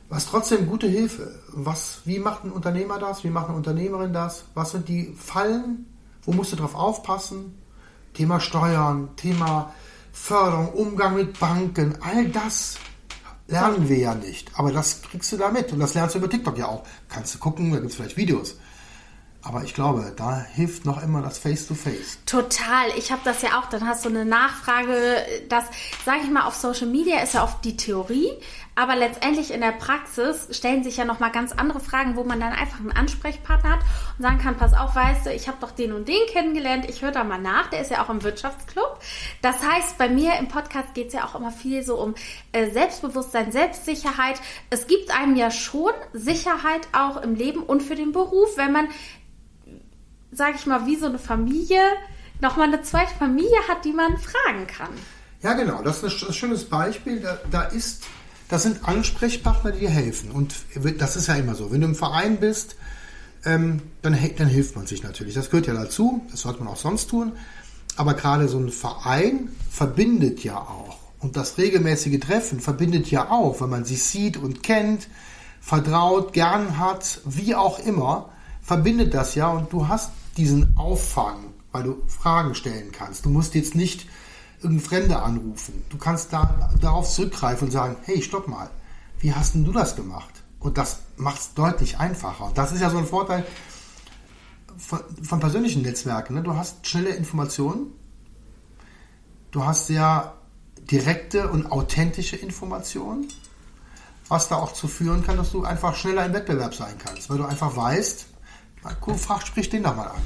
[0.09, 1.39] war es trotzdem gute Hilfe.
[1.47, 3.23] Was, wie macht ein Unternehmer das?
[3.23, 4.43] Wie macht eine Unternehmerin das?
[4.53, 5.85] Was sind die Fallen?
[6.23, 7.57] Wo musst du drauf aufpassen?
[8.13, 9.73] Thema Steuern, Thema
[10.11, 12.75] Förderung, Umgang mit Banken, all das
[13.51, 14.51] lernen wir ja nicht.
[14.57, 15.71] Aber das kriegst du da mit.
[15.71, 16.83] Und das lernst du über TikTok ja auch.
[17.09, 18.55] Kannst du gucken, da gibt es vielleicht Videos.
[19.43, 21.95] Aber ich glaube, da hilft noch immer das Face-to-Face.
[21.95, 22.25] -face.
[22.25, 22.89] Total.
[22.97, 23.69] Ich habe das ja auch.
[23.69, 25.25] Dann hast du eine Nachfrage.
[25.49, 25.65] Das,
[26.05, 28.29] sage ich mal, auf Social Media ist ja oft die Theorie.
[28.73, 32.53] Aber letztendlich in der Praxis stellen sich ja nochmal ganz andere Fragen, wo man dann
[32.53, 33.79] einfach einen Ansprechpartner hat
[34.17, 37.01] und sagen kann, pass auf, weißt du, ich habe doch den und den kennengelernt, ich
[37.01, 38.99] höre da mal nach, der ist ja auch im Wirtschaftsclub.
[39.41, 42.15] Das heißt, bei mir im Podcast geht es ja auch immer viel so um
[42.53, 44.41] äh, Selbstbewusstsein, Selbstsicherheit.
[44.69, 48.87] Es gibt einem ja schon Sicherheit auch im Leben und für den Beruf, wenn man
[50.31, 51.81] sage ich mal, wie so eine Familie
[52.39, 54.89] nochmal eine zweite Familie hat, die man fragen kann.
[55.43, 55.81] Ja, genau.
[55.81, 57.19] Das ist ein schönes Beispiel.
[57.19, 58.03] Da, da ist,
[58.51, 60.29] das sind Ansprechpartner, die dir helfen.
[60.29, 60.55] Und
[60.97, 61.71] das ist ja immer so.
[61.71, 62.75] Wenn du im Verein bist,
[63.45, 65.33] ähm, dann, dann hilft man sich natürlich.
[65.33, 66.21] Das gehört ja dazu.
[66.29, 67.31] Das sollte man auch sonst tun.
[67.95, 70.97] Aber gerade so ein Verein verbindet ja auch.
[71.19, 75.07] Und das regelmäßige Treffen verbindet ja auch, wenn man sich sieht und kennt,
[75.61, 81.83] vertraut, gern hat, wie auch immer, verbindet das ja und du hast diesen Auffang, weil
[81.83, 83.25] du Fragen stellen kannst.
[83.25, 84.07] Du musst jetzt nicht
[84.63, 85.83] irgendeinen Fremde anrufen.
[85.89, 88.69] Du kannst da, darauf zurückgreifen und sagen, hey, stopp mal,
[89.19, 90.43] wie hast denn du das gemacht?
[90.59, 92.45] Und das macht es deutlich einfacher.
[92.45, 93.45] Und das ist ja so ein Vorteil
[94.77, 96.35] von, von persönlichen Netzwerken.
[96.35, 96.43] Ne?
[96.43, 97.87] Du hast schnelle Informationen,
[99.51, 100.35] du hast sehr
[100.77, 103.27] direkte und authentische Informationen,
[104.27, 107.37] was da auch zu führen kann, dass du einfach schneller im Wettbewerb sein kannst, weil
[107.37, 108.27] du einfach weißt,
[109.05, 110.21] Cool, frag, sprich den doch mal an.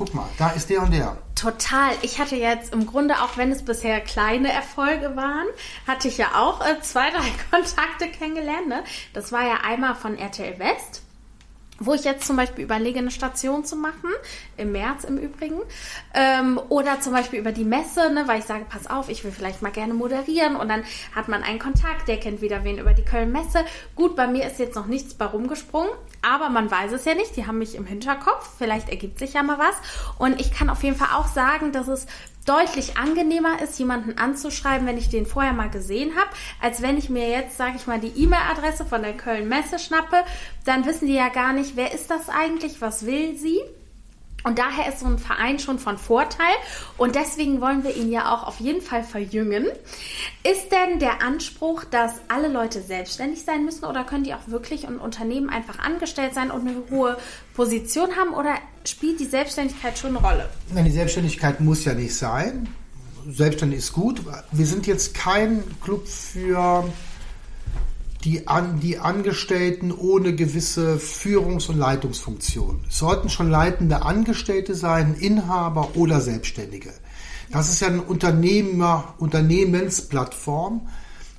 [0.00, 1.18] Guck mal, da ist der und der.
[1.34, 1.92] Total.
[2.00, 5.46] Ich hatte jetzt im Grunde, auch wenn es bisher kleine Erfolge waren,
[5.86, 8.66] hatte ich ja auch äh, zwei, drei Kontakte kennengelernt.
[8.66, 8.82] Ne?
[9.12, 11.02] Das war ja einmal von RTL West
[11.80, 14.10] wo ich jetzt zum Beispiel überlege, eine Station zu machen,
[14.56, 15.60] im März im Übrigen,
[16.14, 19.32] ähm, oder zum Beispiel über die Messe, ne, weil ich sage, pass auf, ich will
[19.32, 20.84] vielleicht mal gerne moderieren und dann
[21.14, 23.64] hat man einen Kontakt, der kennt wieder wen über die Köln-Messe.
[23.96, 25.90] Gut, bei mir ist jetzt noch nichts bei rumgesprungen,
[26.22, 29.42] aber man weiß es ja nicht, die haben mich im Hinterkopf, vielleicht ergibt sich ja
[29.42, 29.74] mal was
[30.18, 32.06] und ich kann auf jeden Fall auch sagen, dass es
[32.46, 36.30] deutlich angenehmer ist, jemanden anzuschreiben, wenn ich den vorher mal gesehen habe,
[36.60, 40.24] als wenn ich mir jetzt, sage ich mal, die E-Mail-Adresse von der Köln Messe schnappe.
[40.64, 43.60] Dann wissen die ja gar nicht, wer ist das eigentlich, was will sie.
[44.44, 46.54] Und daher ist so ein Verein schon von Vorteil
[46.96, 49.66] und deswegen wollen wir ihn ja auch auf jeden Fall verjüngen.
[50.42, 54.84] Ist denn der Anspruch, dass alle Leute selbstständig sein müssen oder können die auch wirklich
[54.84, 57.18] in Unternehmen einfach angestellt sein und eine hohe
[57.54, 60.48] Position haben oder spielt die Selbstständigkeit schon eine Rolle?
[60.72, 62.68] Nein, die Selbstständigkeit muss ja nicht sein.
[63.28, 64.22] Selbstständig ist gut.
[64.50, 66.84] Wir sind jetzt kein Club für
[68.24, 72.84] die, an, die Angestellten ohne gewisse Führungs- und Leitungsfunktion.
[72.88, 76.92] Es sollten schon leitende Angestellte sein, Inhaber oder Selbstständige.
[77.50, 80.88] Das ist ja eine Unternehmer, Unternehmensplattform.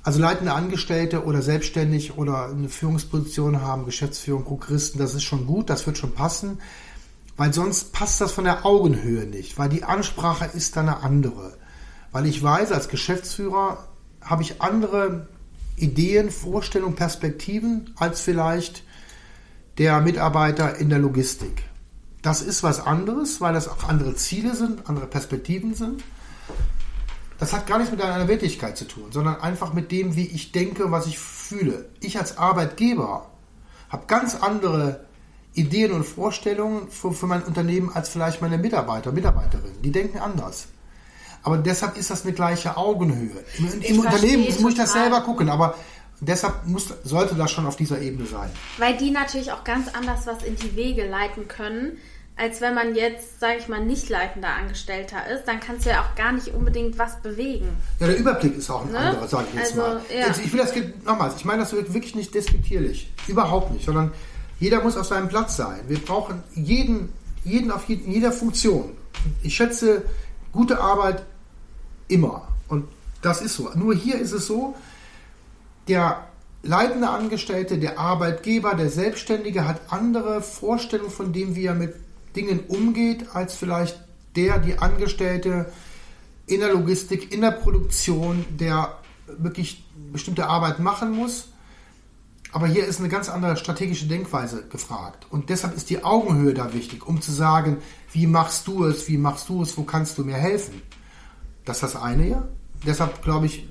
[0.02, 5.70] Also leitende Angestellte oder selbstständig oder eine Führungsposition haben, Geschäftsführung, Prokuristen, das ist schon gut,
[5.70, 6.58] das wird schon passen,
[7.36, 11.56] weil sonst passt das von der Augenhöhe nicht, weil die Ansprache ist dann eine andere.
[12.10, 13.86] Weil ich weiß, als Geschäftsführer
[14.20, 15.28] habe ich andere
[15.76, 18.84] Ideen, Vorstellungen, Perspektiven als vielleicht
[19.78, 21.64] der Mitarbeiter in der Logistik.
[22.20, 26.04] Das ist was anderes, weil das auch andere Ziele sind, andere Perspektiven sind.
[27.38, 30.52] Das hat gar nichts mit einer Wertigkeit zu tun, sondern einfach mit dem, wie ich
[30.52, 31.86] denke, was ich fühle.
[32.00, 33.30] Ich als Arbeitgeber
[33.88, 35.04] habe ganz andere
[35.54, 39.82] Ideen und Vorstellungen für, für mein Unternehmen als vielleicht meine Mitarbeiter, Mitarbeiterinnen.
[39.82, 40.68] Die denken anders.
[41.42, 43.44] Aber deshalb ist das eine gleiche Augenhöhe.
[43.58, 45.74] Im, im Unternehmen muss ich das selber gucken, aber
[46.20, 48.50] deshalb muss, sollte das schon auf dieser Ebene sein.
[48.78, 51.98] Weil die natürlich auch ganz anders was in die Wege leiten können,
[52.36, 56.00] als wenn man jetzt, sage ich mal, nicht leitender Angestellter ist, dann kannst du ja
[56.00, 57.68] auch gar nicht unbedingt was bewegen.
[58.00, 58.98] Ja, der Überblick ist auch ein ne?
[58.98, 60.00] anderer, sage ich jetzt also, mal.
[60.16, 60.26] Ja.
[60.26, 60.72] Also ich will das
[61.04, 63.12] nochmals, ich meine das wirklich nicht despektierlich.
[63.28, 64.12] Überhaupt nicht, sondern
[64.60, 65.80] jeder muss auf seinem Platz sein.
[65.88, 67.12] Wir brauchen jeden,
[67.44, 68.96] jeden auf jeden, in jeder Funktion.
[69.42, 70.02] Ich schätze
[70.52, 71.22] gute Arbeit
[72.12, 72.48] immer.
[72.68, 72.84] Und
[73.22, 73.70] das ist so.
[73.74, 74.74] Nur hier ist es so,
[75.88, 76.26] der
[76.62, 81.94] leitende Angestellte, der Arbeitgeber, der Selbstständige hat andere Vorstellungen von dem, wie er mit
[82.36, 84.00] Dingen umgeht, als vielleicht
[84.36, 85.72] der, die Angestellte
[86.46, 88.96] in der Logistik, in der Produktion, der
[89.26, 91.48] wirklich bestimmte Arbeit machen muss.
[92.52, 95.26] Aber hier ist eine ganz andere strategische Denkweise gefragt.
[95.30, 97.78] Und deshalb ist die Augenhöhe da wichtig, um zu sagen,
[98.12, 100.82] wie machst du es, wie machst du es, wo kannst du mir helfen.
[101.64, 102.48] Das ist das eine ja.
[102.86, 103.68] Deshalb glaube ich,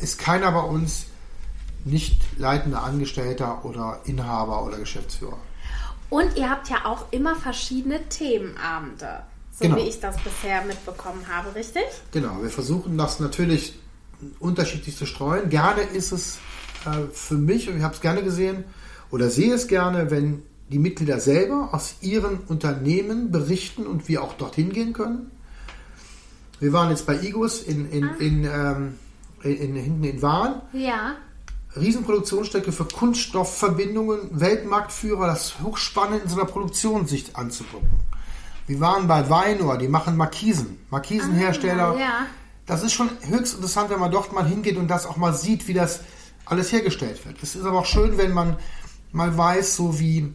[0.00, 1.06] ist keiner bei uns
[1.84, 5.38] nicht leitender Angestellter oder Inhaber oder Geschäftsführer.
[6.08, 9.76] Und ihr habt ja auch immer verschiedene Themenabende, so genau.
[9.76, 11.84] wie ich das bisher mitbekommen habe, richtig?
[12.12, 13.78] Genau, wir versuchen das natürlich
[14.38, 15.48] unterschiedlich zu streuen.
[15.48, 16.38] Gerne ist es
[16.84, 18.64] äh, für mich, und ich habe es gerne gesehen,
[19.10, 24.34] oder sehe es gerne, wenn die Mitglieder selber aus ihren Unternehmen berichten und wir auch
[24.34, 25.30] dorthin gehen können.
[26.62, 28.14] Wir waren jetzt bei IGUS in, in, ah.
[28.20, 28.98] in, ähm,
[29.42, 30.62] in, hinten in Wahn.
[30.72, 31.16] Ja.
[31.74, 37.90] Riesenproduktionsstrecke für Kunststoffverbindungen, Weltmarktführer, das ist hochspannend in so einer Produktion sich anzugucken.
[38.68, 41.96] Wir waren bei Weinor, die machen Markisen, Markisenhersteller.
[41.96, 42.26] Ah, ja.
[42.66, 45.66] Das ist schon höchst interessant, wenn man dort mal hingeht und das auch mal sieht,
[45.66, 46.02] wie das
[46.44, 47.42] alles hergestellt wird.
[47.42, 48.56] Es ist aber auch schön, wenn man
[49.10, 50.32] mal weiß, so wie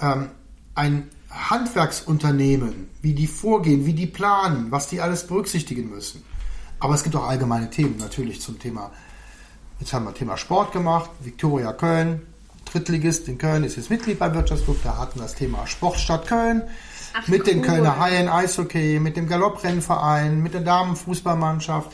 [0.00, 0.30] ähm,
[0.74, 1.08] ein
[1.38, 6.22] Handwerksunternehmen, wie die vorgehen, wie die planen, was die alles berücksichtigen müssen.
[6.80, 8.90] Aber es gibt auch allgemeine Themen natürlich zum Thema
[9.80, 11.10] Jetzt haben wir Thema Sport gemacht.
[11.20, 12.26] Viktoria Köln,
[12.64, 14.82] Drittligist in Köln, ist jetzt Mitglied bei Wirtschaftsclub.
[14.82, 16.62] Da hatten wir das Thema Sportstadt Köln.
[17.14, 17.46] Ach, mit cool.
[17.46, 21.90] den Kölner Haien Eishockey, mit dem Galopprennverein, mit der Damenfußballmannschaft.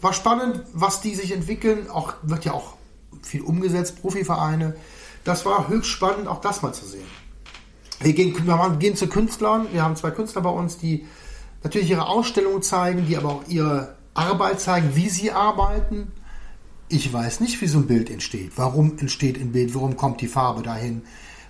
[0.00, 1.88] War spannend, was die sich entwickeln.
[1.90, 2.74] Auch, wird ja auch
[3.22, 4.76] viel umgesetzt, Profivereine.
[5.24, 7.06] Das war höchst spannend, auch das mal zu sehen.
[8.00, 9.66] Wir gehen, wir gehen zu Künstlern.
[9.72, 11.06] Wir haben zwei Künstler bei uns, die
[11.62, 16.12] natürlich ihre Ausstellungen zeigen, die aber auch ihre Arbeit zeigen, wie sie arbeiten.
[16.88, 18.52] Ich weiß nicht, wie so ein Bild entsteht.
[18.56, 19.74] Warum entsteht ein Bild?
[19.74, 21.02] Warum kommt die Farbe dahin?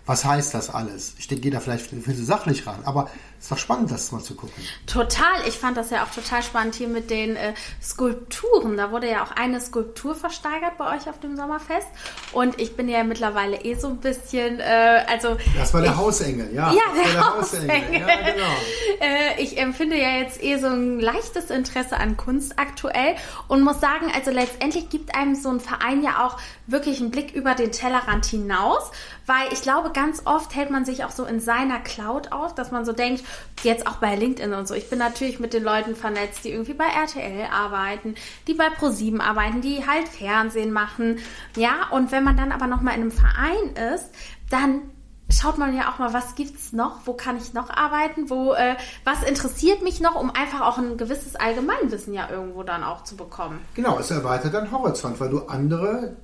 [0.07, 1.15] Was heißt das alles?
[1.19, 4.23] Ich denke, gehe da vielleicht viel zu sachlich ran, aber es doch spannend, das mal
[4.23, 4.63] zu gucken.
[4.87, 5.47] Total.
[5.47, 8.77] Ich fand das ja auch total spannend hier mit den äh, Skulpturen.
[8.77, 11.87] Da wurde ja auch eine Skulptur versteigert bei euch auf dem Sommerfest.
[12.33, 15.37] Und ich bin ja mittlerweile eh so ein bisschen, äh, also.
[15.57, 16.73] Das war der ich, Hausengel, ja.
[16.73, 17.77] Ja, der, der Hausengel.
[17.77, 18.01] Hausengel.
[18.01, 18.55] Ja, genau.
[19.01, 23.15] äh, ich empfinde ja jetzt eh so ein leichtes Interesse an Kunst aktuell
[23.47, 27.33] und muss sagen, also letztendlich gibt einem so ein Verein ja auch wirklich einen Blick
[27.33, 28.91] über den Tellerrand hinaus,
[29.27, 32.71] weil ich glaube, ganz oft hält man sich auch so in seiner Cloud auf, dass
[32.71, 33.25] man so denkt,
[33.63, 36.75] jetzt auch bei LinkedIn und so, ich bin natürlich mit den Leuten vernetzt, die irgendwie
[36.75, 38.15] bei RTL arbeiten,
[38.47, 41.19] die bei ProSieben arbeiten, die halt Fernsehen machen,
[41.57, 44.11] ja, und wenn man dann aber nochmal in einem Verein ist,
[44.51, 44.83] dann
[45.31, 48.77] schaut man ja auch mal, was gibt's noch, wo kann ich noch arbeiten, wo, äh,
[49.05, 53.17] was interessiert mich noch, um einfach auch ein gewisses Allgemeinwissen ja irgendwo dann auch zu
[53.17, 53.61] bekommen.
[53.75, 56.17] Genau, es erweitert deinen Horizont, weil du andere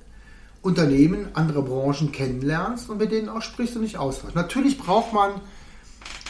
[0.61, 4.35] Unternehmen, andere Branchen kennenlernst und mit denen auch sprichst und nicht austauschst.
[4.35, 5.41] Natürlich braucht man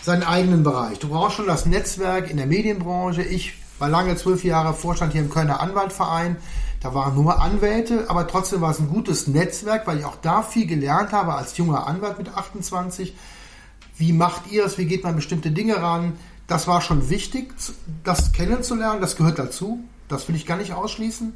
[0.06, 1.00] seinen eigenen Bereich.
[1.00, 3.24] Du brauchst schon das Netzwerk in der Medienbranche.
[3.24, 6.38] Ich war lange zwölf Jahre Vorstand hier im Kölner Anwaltverein.
[6.80, 10.44] Da waren nur Anwälte, aber trotzdem war es ein gutes Netzwerk, weil ich auch da
[10.44, 13.16] viel gelernt habe als junger Anwalt mit 28.
[13.98, 14.78] Wie macht ihr es?
[14.78, 16.14] Wie geht man bestimmte Dinge ran?
[16.46, 17.52] Das war schon wichtig,
[18.04, 19.02] das kennenzulernen.
[19.02, 19.80] Das gehört dazu.
[20.08, 21.36] Das will ich gar nicht ausschließen.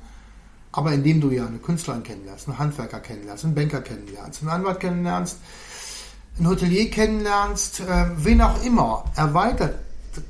[0.72, 4.80] Aber indem du ja eine Künstlerin kennenlernst, einen Handwerker kennenlernst, einen Banker kennenlernst, einen Anwalt
[4.80, 5.38] kennenlernst,
[6.40, 9.76] ein Hotelier kennenlernst, äh, wen auch immer, erweitert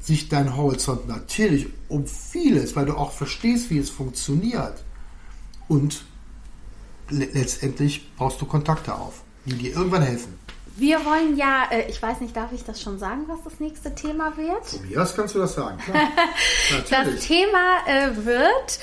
[0.01, 4.83] sich dein Horizont natürlich um vieles, weil du auch verstehst, wie es funktioniert.
[5.67, 6.03] Und
[7.09, 10.33] le letztendlich baust du Kontakte auf, die dir irgendwann helfen.
[10.79, 13.93] Wir wollen ja, äh, ich weiß nicht, darf ich das schon sagen, was das nächste
[13.93, 14.97] Thema wird?
[14.97, 15.77] Aus kannst du das sagen.
[16.89, 18.79] das Thema äh, wird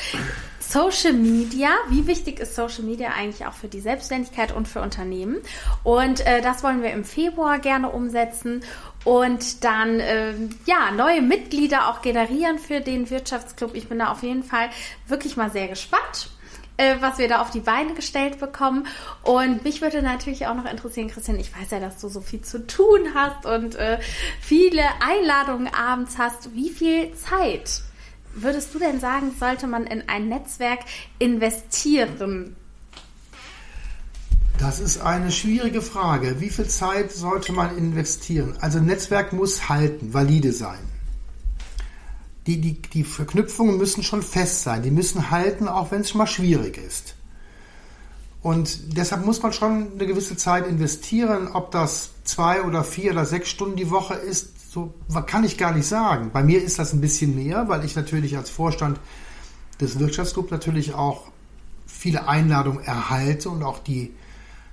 [0.61, 5.39] Social Media, wie wichtig ist Social Media eigentlich auch für die Selbstständigkeit und für Unternehmen?
[5.85, 8.63] Und äh, das wollen wir im Februar gerne umsetzen
[9.05, 10.35] und dann äh,
[10.67, 13.75] ja neue Mitglieder auch generieren für den Wirtschaftsclub.
[13.75, 14.69] Ich bin da auf jeden Fall
[15.07, 16.31] wirklich mal sehr gespannt
[16.77, 18.87] äh, was wir da auf die Beine gestellt bekommen.
[19.23, 22.43] Und mich würde natürlich auch noch interessieren, Christian, ich weiß ja, dass du so viel
[22.43, 23.99] zu tun hast und äh,
[24.41, 26.55] viele Einladungen abends hast.
[26.55, 27.83] Wie viel Zeit
[28.35, 30.81] würdest du denn sagen, sollte man in ein Netzwerk
[31.19, 32.57] investieren?
[34.59, 36.41] Das ist eine schwierige Frage.
[36.41, 38.57] Wie viel Zeit sollte man investieren?
[38.61, 40.96] Also Netzwerk muss halten, valide sein.
[42.47, 44.83] Die, die, die Verknüpfungen müssen schon fest sein.
[44.83, 47.17] Die müssen halten, auch wenn es schon mal schwierig ist.
[48.43, 51.49] Und deshalb muss man schon eine gewisse Zeit investieren.
[51.49, 54.95] Ob das zwei oder vier oder sechs Stunden die Woche ist, so
[55.27, 56.31] kann ich gar nicht sagen.
[56.33, 59.01] Bei mir ist das ein bisschen mehr, weil ich natürlich als Vorstand
[59.81, 61.29] des Wirtschaftsclubs natürlich auch
[61.87, 64.13] viele Einladungen erhalte und auch die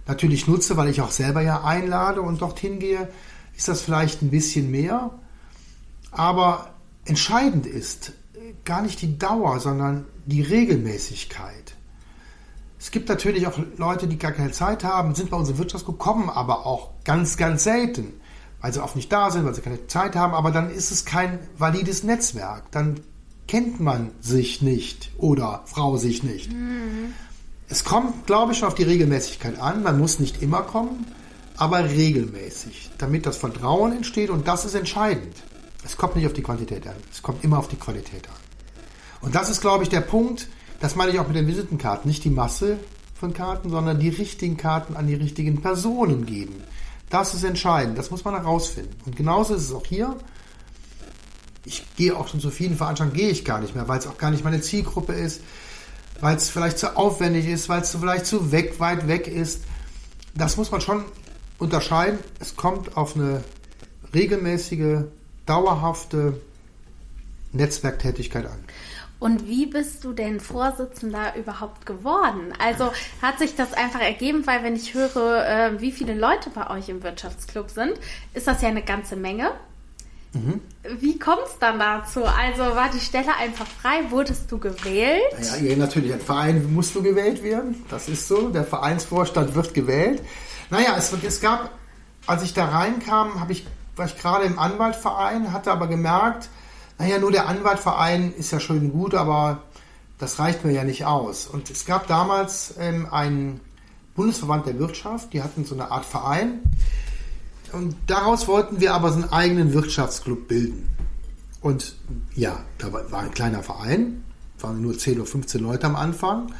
[0.05, 3.09] natürlich nutze, weil ich auch selber ja einlade und dorthin gehe,
[3.55, 5.11] ist das vielleicht ein bisschen mehr.
[6.11, 6.72] Aber
[7.05, 8.13] entscheidend ist
[8.65, 11.75] gar nicht die Dauer, sondern die Regelmäßigkeit.
[12.79, 16.29] Es gibt natürlich auch Leute, die gar keine Zeit haben, sind bei unserem Wirtschaftsgruppe, kommen
[16.29, 18.13] aber auch ganz, ganz selten,
[18.59, 20.33] weil sie oft nicht da sind, weil sie keine Zeit haben.
[20.33, 22.71] Aber dann ist es kein valides Netzwerk.
[22.71, 22.99] Dann
[23.47, 26.51] kennt man sich nicht oder Frau sich nicht.
[26.51, 27.13] Mhm.
[27.69, 29.83] Es kommt, glaube ich, schon auf die Regelmäßigkeit an.
[29.83, 31.07] Man muss nicht immer kommen,
[31.55, 35.35] aber regelmäßig, damit das Vertrauen entsteht und das ist entscheidend.
[35.83, 38.35] Es kommt nicht auf die Quantität an, es kommt immer auf die Qualität an.
[39.21, 40.47] Und das ist, glaube ich, der Punkt,
[40.79, 42.77] das meine ich auch mit den Visitenkarten, nicht die Masse
[43.15, 46.61] von Karten, sondern die richtigen Karten an die richtigen Personen geben.
[47.09, 48.95] Das ist entscheidend, das muss man herausfinden.
[49.05, 50.17] Und genauso ist es auch hier.
[51.65, 54.17] Ich gehe auch schon zu vielen Veranstaltungen, gehe ich gar nicht mehr, weil es auch
[54.17, 55.41] gar nicht meine Zielgruppe ist
[56.23, 59.63] weil es vielleicht zu aufwendig ist, weil es vielleicht zu weg, weit weg ist.
[60.35, 61.03] Das muss man schon
[61.59, 62.19] unterscheiden.
[62.39, 63.43] Es kommt auf eine
[64.13, 65.03] regelmäßige,
[65.45, 66.39] dauerhafte
[67.51, 68.63] Netzwerktätigkeit an.
[69.19, 72.53] Und wie bist du denn Vorsitzender überhaupt geworden?
[72.59, 76.69] Also hat sich das einfach ergeben, weil wenn ich höre, äh, wie viele Leute bei
[76.69, 77.93] euch im Wirtschaftsclub sind,
[78.33, 79.51] ist das ja eine ganze Menge.
[80.33, 80.59] Mhm.
[80.99, 82.25] Wie kommt es dann dazu?
[82.25, 84.09] Also war die Stelle einfach frei?
[84.09, 85.21] Wurdest du gewählt?
[85.61, 86.11] Ja, natürlich.
[86.11, 87.83] Ein Verein musst du gewählt werden.
[87.89, 88.49] Das ist so.
[88.49, 90.21] Der Vereinsvorstand wird gewählt.
[90.69, 91.69] Naja, es, es gab,
[92.25, 96.49] als ich da reinkam, habe ich, war ich gerade im Anwaltverein, hatte aber gemerkt,
[96.97, 99.63] naja, nur der Anwaltverein ist ja schön gut, aber
[100.19, 101.47] das reicht mir ja nicht aus.
[101.47, 103.59] Und es gab damals ähm, einen
[104.15, 106.61] Bundesverband der Wirtschaft, die hatten so eine Art Verein
[107.73, 110.89] und daraus wollten wir aber so einen eigenen Wirtschaftsclub bilden.
[111.59, 111.95] Und
[112.35, 114.23] ja, da war ein kleiner Verein,
[114.59, 116.53] waren nur 10 oder 15 Leute am Anfang.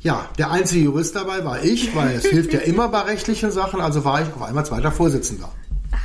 [0.00, 3.80] Ja, der einzige Jurist dabei war ich, weil es hilft ja immer bei rechtlichen Sachen,
[3.80, 5.50] also war ich auf einmal zweiter Vorsitzender.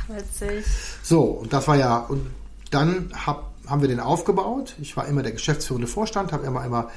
[0.08, 0.64] Witzig.
[1.02, 2.26] So, und das war ja, und
[2.70, 4.74] dann hab, haben wir den aufgebaut.
[4.80, 6.90] Ich war immer der geschäftsführende Vorstand, habe immer, immer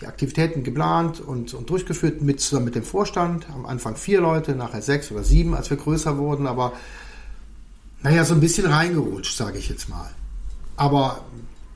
[0.00, 3.46] die Aktivitäten geplant und, und durchgeführt, mit, zusammen mit dem Vorstand.
[3.50, 6.72] Am Anfang vier Leute, nachher sechs oder sieben, als wir größer wurden, aber
[8.02, 10.10] naja, so ein bisschen reingerutscht, sage ich jetzt mal.
[10.76, 11.24] Aber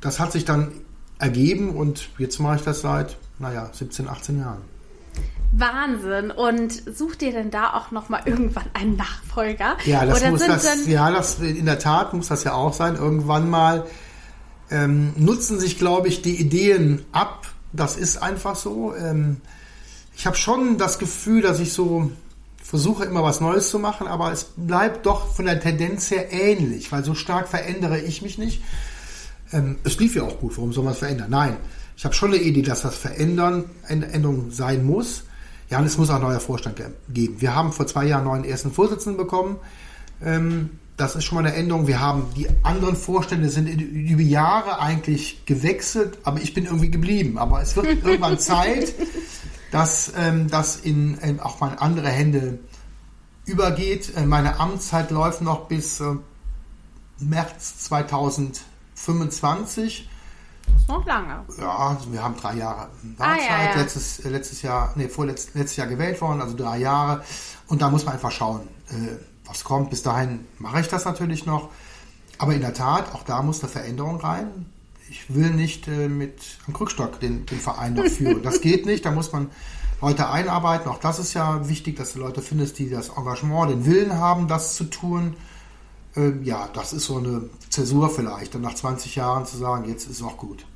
[0.00, 0.72] das hat sich dann
[1.18, 4.62] ergeben und jetzt mache ich das seit, naja, 17, 18 Jahren.
[5.52, 6.30] Wahnsinn.
[6.30, 9.76] Und sucht ihr denn da auch nochmal irgendwann einen Nachfolger?
[9.84, 12.96] Ja, das Oder muss das, ja, das, in der Tat muss das ja auch sein.
[12.96, 13.86] Irgendwann mal
[14.70, 18.94] ähm, nutzen sich, glaube ich, die Ideen ab das ist einfach so.
[18.94, 19.38] Ähm,
[20.16, 22.10] ich habe schon das Gefühl, dass ich so
[22.62, 26.92] versuche immer was Neues zu machen, aber es bleibt doch von der Tendenz her ähnlich,
[26.92, 28.62] weil so stark verändere ich mich nicht.
[29.52, 31.30] Ähm, es lief ja auch gut, warum soll man es verändern?
[31.30, 31.56] Nein,
[31.96, 35.24] ich habe schon eine Idee, dass das Verändern eine Änderung sein muss.
[35.70, 36.94] Ja, und es muss auch ein neuer Vorstand geben.
[37.06, 39.58] Wir haben vor zwei Jahren einen neuen ersten Vorsitzenden bekommen.
[40.24, 41.86] Ähm, das ist schon mal eine Änderung.
[41.86, 47.38] Wir haben die anderen Vorstände sind über Jahre eigentlich gewechselt, aber ich bin irgendwie geblieben.
[47.38, 48.94] Aber es wird irgendwann Zeit,
[49.70, 52.58] dass ähm, das in, in, auch mal in andere Hände
[53.44, 54.16] übergeht.
[54.16, 56.14] Äh, meine Amtszeit läuft noch bis äh,
[57.20, 60.08] März 2025.
[60.72, 61.44] Das ist noch lange.
[61.58, 63.50] Ja, wir haben drei Jahre Wartezeit.
[63.50, 63.80] Ah, ja, ja.
[63.80, 67.22] Letztes, äh, letztes Jahr, nee, vorletztes letztes Jahr gewählt worden, also drei Jahre.
[67.66, 68.60] Und da muss man einfach schauen.
[68.90, 69.16] Äh,
[69.48, 69.90] was kommt.
[69.90, 71.70] Bis dahin mache ich das natürlich noch.
[72.38, 74.66] Aber in der Tat, auch da muss eine Veränderung rein.
[75.10, 78.42] Ich will nicht äh, mit einem Krückstock den, den Verein noch führen.
[78.42, 79.04] Das geht nicht.
[79.04, 79.50] Da muss man
[80.00, 80.88] Leute einarbeiten.
[80.88, 84.46] Auch das ist ja wichtig, dass du Leute findest, die das Engagement, den Willen haben,
[84.46, 85.34] das zu tun.
[86.18, 88.54] Ähm, ja, das ist so eine Zäsur vielleicht.
[88.54, 90.66] Und nach 20 Jahren zu sagen, jetzt ist es auch gut.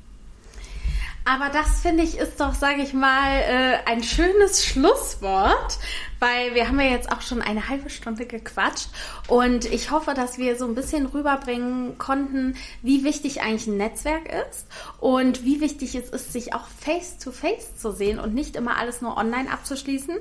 [1.25, 5.79] Aber das finde ich ist doch, sage ich mal, äh, ein schönes Schlusswort,
[6.19, 8.89] weil wir haben ja jetzt auch schon eine halbe Stunde gequatscht
[9.29, 14.33] und ich hoffe, dass wir so ein bisschen rüberbringen konnten, wie wichtig eigentlich ein Netzwerk
[14.49, 14.67] ist
[14.99, 18.77] und wie wichtig es ist, sich auch face to face zu sehen und nicht immer
[18.77, 20.17] alles nur online abzuschließen.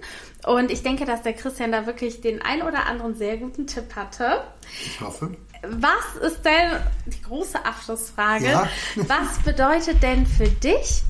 [0.47, 3.97] Und ich denke, dass der Christian da wirklich den ein oder anderen sehr guten Tipp
[3.97, 4.45] hatte.
[4.85, 5.37] Ich hoffe.
[5.63, 8.47] Was ist denn die große Abschlussfrage?
[8.47, 8.69] Ja.
[8.97, 11.03] was bedeutet denn für dich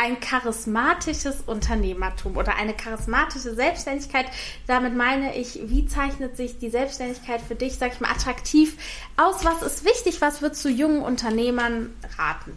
[0.00, 4.26] ein charismatisches Unternehmertum oder eine charismatische Selbstständigkeit.
[4.66, 8.76] Damit meine ich, wie zeichnet sich die Selbstständigkeit für dich, sag ich mal, attraktiv
[9.16, 9.44] aus?
[9.44, 10.20] Was ist wichtig?
[10.22, 12.52] Was würdest du jungen Unternehmern raten?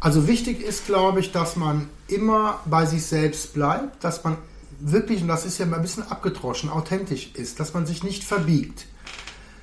[0.00, 4.36] Also wichtig ist, glaube ich, dass man immer bei sich selbst bleibt, dass man
[4.80, 8.24] wirklich, und das ist ja mal ein bisschen abgedroschen, authentisch ist, dass man sich nicht
[8.24, 8.86] verbiegt.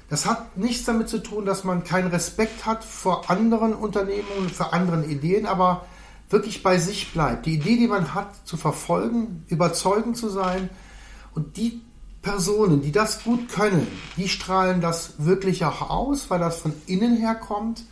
[0.09, 4.73] Das hat nichts damit zu tun, dass man keinen Respekt hat vor anderen Unternehmungen, vor
[4.73, 5.85] anderen Ideen, aber
[6.29, 7.45] wirklich bei sich bleibt.
[7.45, 10.69] Die Idee, die man hat, zu verfolgen, überzeugend zu sein.
[11.35, 11.81] Und die
[12.21, 13.87] Personen, die das gut können,
[14.17, 17.83] die strahlen das wirklich auch aus, weil das von innen her kommt.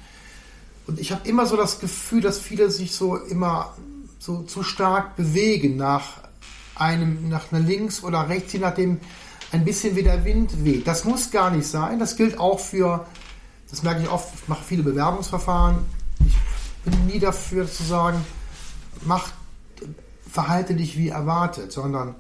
[0.88, 3.76] Und ich habe immer so das Gefühl, dass viele sich so immer
[4.20, 6.22] so zu stark bewegen nach
[6.76, 9.00] einem, nach einer links oder rechts, je nachdem
[9.52, 10.88] ein bisschen wie der Wind weht.
[10.88, 12.00] Das muss gar nicht sein.
[12.00, 13.06] Das gilt auch für,
[13.70, 15.78] das merke ich oft, ich mache viele Bewerbungsverfahren.
[16.26, 16.36] Ich
[16.84, 18.24] bin nie dafür zu sagen,
[19.06, 19.30] mach,
[20.30, 22.16] verhalte dich wie erwartet, sondern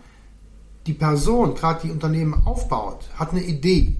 [0.85, 3.97] die Person, gerade die Unternehmen aufbaut, hat eine Idee.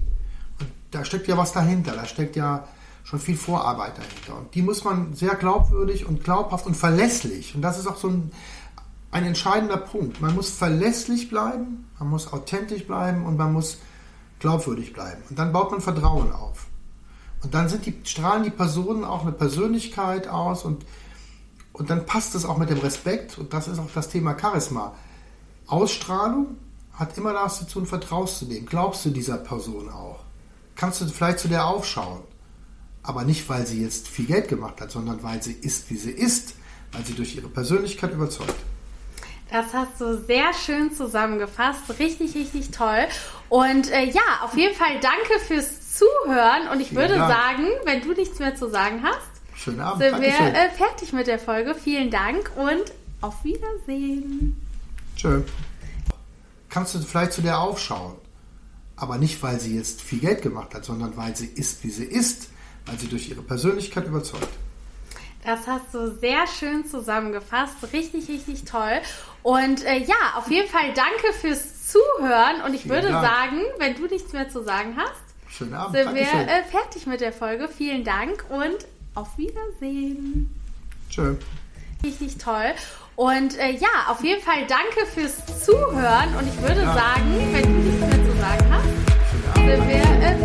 [0.58, 2.66] Und da steckt ja was dahinter, da steckt ja
[3.04, 4.38] schon viel Vorarbeit dahinter.
[4.38, 8.08] Und die muss man sehr glaubwürdig und glaubhaft und verlässlich, und das ist auch so
[8.08, 8.30] ein,
[9.10, 10.20] ein entscheidender Punkt.
[10.20, 13.78] Man muss verlässlich bleiben, man muss authentisch bleiben und man muss
[14.38, 15.22] glaubwürdig bleiben.
[15.30, 16.66] Und dann baut man Vertrauen auf.
[17.42, 20.84] Und dann die, strahlen die Personen auch eine Persönlichkeit aus und,
[21.72, 24.94] und dann passt es auch mit dem Respekt und das ist auch das Thema Charisma.
[25.66, 26.56] Ausstrahlung
[26.92, 30.24] hat immer das zu tun, vertraust du dem, glaubst du dieser Person auch.
[30.74, 32.22] Kannst du vielleicht zu der aufschauen.
[33.02, 36.10] Aber nicht, weil sie jetzt viel Geld gemacht hat, sondern weil sie ist, wie sie
[36.10, 36.54] ist,
[36.92, 38.54] weil sie durch ihre Persönlichkeit überzeugt.
[39.50, 41.98] Das hast du sehr schön zusammengefasst.
[41.98, 43.06] Richtig, richtig toll.
[43.48, 47.32] Und äh, ja, auf jeden Fall danke fürs Zuhören und ich Vielen würde Dank.
[47.32, 49.26] sagen, wenn du nichts mehr zu sagen hast,
[49.56, 50.02] Schönen Abend.
[50.02, 51.74] sind wir äh, fertig mit der Folge.
[51.74, 54.56] Vielen Dank und auf Wiedersehen.
[55.16, 55.42] Tschö.
[56.68, 58.14] Kannst du vielleicht zu der aufschauen?
[58.96, 62.04] Aber nicht, weil sie jetzt viel Geld gemacht hat, sondern weil sie ist, wie sie
[62.04, 62.50] ist,
[62.86, 64.48] weil sie durch ihre Persönlichkeit überzeugt.
[65.48, 67.76] Das hast du sehr schön zusammengefasst.
[67.94, 69.00] Richtig, richtig toll.
[69.42, 72.60] Und äh, ja, auf jeden Fall danke fürs Zuhören.
[72.66, 73.26] Und ich Vielen würde Dank.
[73.26, 75.14] sagen, wenn du nichts mehr zu sagen hast,
[75.48, 75.96] Schönen Abend.
[75.96, 77.66] Sind wir äh, fertig mit der Folge.
[77.66, 78.76] Vielen Dank und
[79.14, 80.54] auf Wiedersehen.
[81.08, 81.36] Tschö.
[82.04, 82.74] Richtig toll.
[83.16, 86.34] Und äh, ja, auf jeden Fall danke fürs Zuhören.
[86.38, 86.92] Und ich würde ja.
[86.92, 89.08] sagen, wenn du nichts mehr zu sagen hast,
[89.54, 90.37] sind wir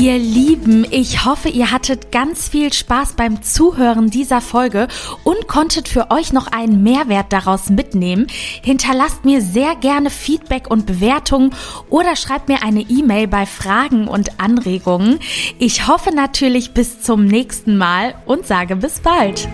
[0.00, 4.88] Ihr Lieben, ich hoffe, ihr hattet ganz viel Spaß beim Zuhören dieser Folge
[5.24, 8.26] und konntet für euch noch einen Mehrwert daraus mitnehmen.
[8.62, 11.54] Hinterlasst mir sehr gerne Feedback und Bewertungen
[11.90, 15.18] oder schreibt mir eine E-Mail bei Fragen und Anregungen.
[15.58, 19.50] Ich hoffe natürlich bis zum nächsten Mal und sage bis bald.